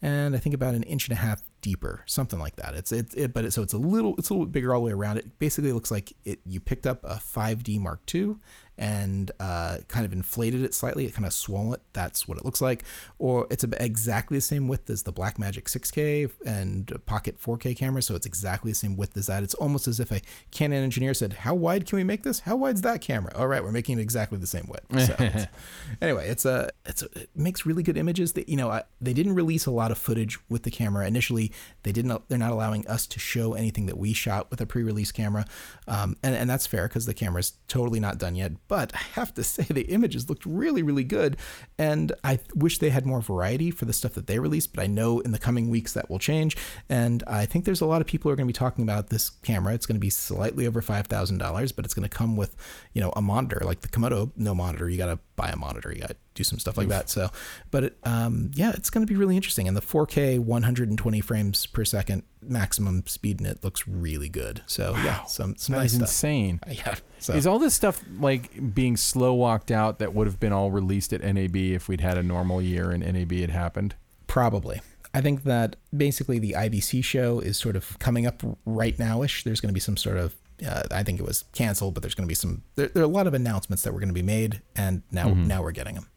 [0.00, 2.74] and I think about an inch and a half deeper, something like that.
[2.74, 4.80] It's it, it but it, so it's a little it's a little bit bigger all
[4.80, 5.18] the way around.
[5.18, 8.36] It basically looks like it you picked up a 5D Mark II
[8.78, 11.04] and uh, kind of inflated it slightly.
[11.06, 11.80] It kind of swollen it.
[11.92, 12.84] That's what it looks like.
[13.18, 18.02] Or it's exactly the same width as the Blackmagic 6K and Pocket 4K camera.
[18.02, 19.42] So it's exactly the same width as that.
[19.42, 20.20] It's almost as if a
[20.50, 22.40] Canon engineer said, "How wide can we make this?
[22.40, 23.32] How wide's that camera?
[23.36, 25.46] All right, we're making it exactly the same width." So it's-
[26.02, 28.32] anyway, it's a it's a, it makes really good images.
[28.32, 31.52] That you know, I, they didn't release a lot of footage with the camera initially.
[31.82, 32.28] They didn't.
[32.28, 35.44] They're not allowing us to show anything that we shot with a pre-release camera,
[35.86, 38.52] um, and and that's fair because the camera's totally not done yet.
[38.72, 41.36] But I have to say the images looked really really good,
[41.76, 44.74] and I wish they had more variety for the stuff that they released.
[44.74, 46.56] But I know in the coming weeks that will change,
[46.88, 49.10] and I think there's a lot of people who are going to be talking about
[49.10, 49.74] this camera.
[49.74, 52.56] It's going to be slightly over five thousand dollars, but it's going to come with
[52.94, 54.30] you know a monitor like the Komodo.
[54.36, 55.92] No monitor, you got to buy a monitor.
[55.92, 57.10] You got do some stuff like that.
[57.10, 57.30] So,
[57.70, 59.68] but it, um, yeah, it's going to be really interesting.
[59.68, 64.62] And the 4K 120 frames per second maximum speed in it looks really good.
[64.66, 66.08] So yeah, some some That nice is stuff.
[66.08, 66.60] insane.
[66.68, 66.94] Yeah.
[67.18, 70.70] So Is all this stuff like being slow walked out that would have been all
[70.70, 73.94] released at NAB if we'd had a normal year and NAB had happened?
[74.26, 74.80] Probably.
[75.14, 79.44] I think that basically the IBC show is sort of coming up right nowish.
[79.44, 80.34] There's going to be some sort of,
[80.66, 82.62] uh, I think it was canceled, but there's going to be some.
[82.76, 85.28] There, there are a lot of announcements that were going to be made, and now
[85.34, 86.08] now we're getting them.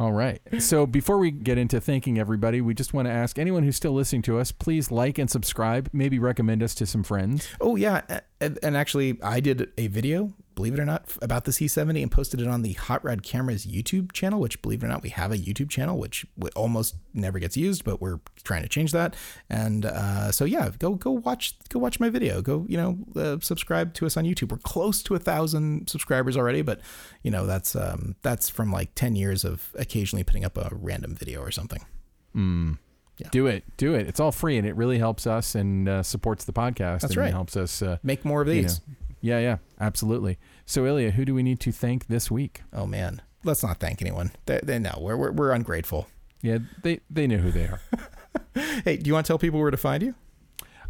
[0.00, 0.40] All right.
[0.60, 3.92] So before we get into thanking everybody, we just want to ask anyone who's still
[3.92, 5.90] listening to us, please like and subscribe.
[5.92, 7.48] Maybe recommend us to some friends.
[7.60, 12.02] Oh yeah, and, actually, I did a video believe it or not, about the C70
[12.02, 15.04] and posted it on the Hot Rod Cameras YouTube channel, which, believe it or not,
[15.04, 18.90] we have a YouTube channel, which almost never gets used, but we're trying to change
[18.90, 19.14] that.
[19.48, 22.42] And uh, so, yeah, go go watch go watch my video.
[22.42, 24.50] Go, you know, uh, subscribe to us on YouTube.
[24.50, 26.80] We're close to a thousand subscribers already, but
[27.22, 31.14] you know that's um, that's from like ten years of occasionally putting up a random
[31.14, 31.86] video or something.
[32.34, 32.78] Mm.
[33.18, 33.28] Yeah.
[33.30, 34.08] Do it, do it.
[34.08, 37.00] It's all free, and it really helps us and uh, supports the podcast.
[37.00, 37.32] That's and right.
[37.32, 38.80] Helps us uh, make more of these.
[38.86, 40.38] You know, yeah, yeah, absolutely.
[40.66, 42.62] So, Ilya, who do we need to thank this week?
[42.72, 44.32] Oh man, let's not thank anyone.
[44.46, 46.08] They, they know we're, we're we're ungrateful.
[46.42, 47.80] Yeah, they they know who they are.
[48.84, 50.14] hey, do you want to tell people where to find you?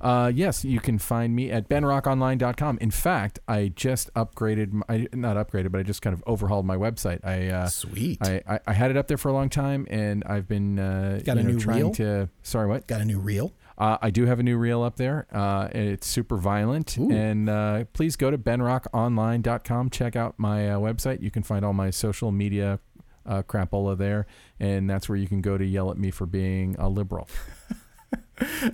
[0.00, 2.78] Uh, yes, you can find me at benrockonline.com.
[2.80, 6.76] In fact, I just upgraded, I not upgraded, but I just kind of overhauled my
[6.76, 7.24] website.
[7.24, 8.18] I uh, sweet.
[8.22, 11.20] I, I, I, had it up there for a long time, and I've been uh,
[11.24, 11.94] got a know, new trying reel?
[11.94, 12.28] to.
[12.42, 12.86] Sorry, what?
[12.86, 13.52] Got a new reel?
[13.78, 15.28] Uh, I do have a new reel up there.
[15.32, 16.98] Uh, it's super violent.
[16.98, 17.10] Ooh.
[17.10, 19.90] And uh, please go to benrockonline.com.
[19.90, 21.22] Check out my uh, website.
[21.22, 22.80] You can find all my social media
[23.24, 24.26] uh, crapola there.
[24.58, 27.28] And that's where you can go to yell at me for being a liberal.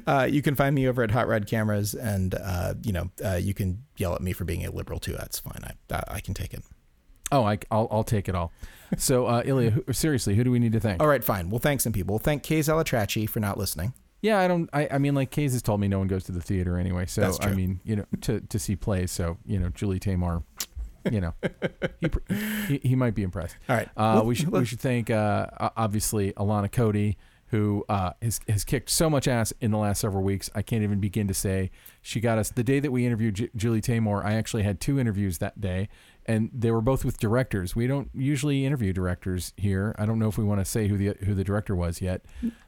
[0.07, 3.37] Uh, you can find me over at Hot Rod Cameras, and uh, you know uh,
[3.37, 5.13] you can yell at me for being a liberal too.
[5.13, 5.75] That's fine.
[5.91, 6.63] I I can take it.
[7.33, 8.53] Oh, I, will I'll take it all.
[8.99, 11.01] So, uh, Ilya, who, seriously, who do we need to thank?
[11.01, 11.51] All right, fine.
[11.51, 12.13] We'll thank some people.
[12.13, 13.95] We'll thank Kay Zalatrachi for not listening.
[14.25, 14.71] Yeah, I don't.
[14.73, 17.05] I, I mean, like Kays has told me no one goes to the theater anyway.
[17.05, 17.53] So That's true.
[17.53, 19.13] I mean, you know, to to see plays.
[19.13, 20.45] So you know, Julie Taymor,
[21.13, 21.35] you know,
[22.01, 22.09] he,
[22.67, 23.59] he he might be impressed.
[23.69, 23.89] All right.
[23.95, 27.19] Uh, we should we should thank uh, obviously Alana Cody,
[27.49, 30.49] who uh, has has kicked so much ass in the last several weeks.
[30.55, 31.71] I can't even begin to say.
[32.01, 34.25] She got us the day that we interviewed J- Julie Taymor.
[34.25, 35.91] I actually had two interviews that day,
[36.27, 37.77] and they were both with directors.
[37.77, 39.95] We don't usually interview directors here.
[39.99, 42.25] I don't know if we want to say who the who the director was yet.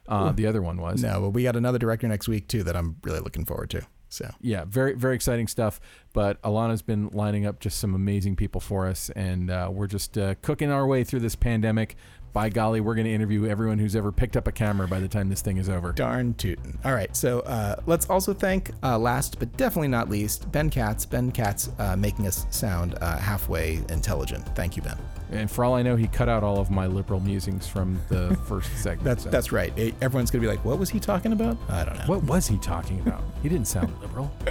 [0.07, 2.75] Uh, the other one was No, but we got another director next week too that
[2.75, 3.81] I'm really looking forward to.
[4.09, 5.79] So yeah, very very exciting stuff.
[6.13, 10.17] But Alana's been lining up just some amazing people for us, and uh, we're just
[10.17, 11.95] uh, cooking our way through this pandemic.
[12.33, 15.07] By golly, we're going to interview everyone who's ever picked up a camera by the
[15.07, 15.91] time this thing is over.
[15.91, 16.77] darn tootin'.
[16.85, 17.15] All right.
[17.15, 21.05] So uh, let's also thank, uh, last but definitely not least, Ben Katz.
[21.05, 24.45] Ben Katz uh, making us sound uh, halfway intelligent.
[24.55, 24.97] Thank you, Ben.
[25.31, 28.35] And for all I know, he cut out all of my liberal musings from the
[28.47, 29.03] first segment.
[29.03, 29.29] That's so.
[29.29, 29.73] that's right.
[29.77, 32.05] Eh, Everyone's gonna be like, "What was he talking about?" I don't know.
[32.05, 33.23] what was he talking about?
[33.43, 34.31] He didn't sound liberal.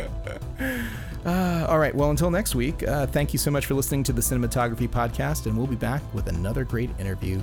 [1.24, 1.92] Uh, all right.
[1.92, 5.46] Well, until next week, uh, thank you so much for listening to the Cinematography Podcast,
[5.46, 7.42] and we'll be back with another great interview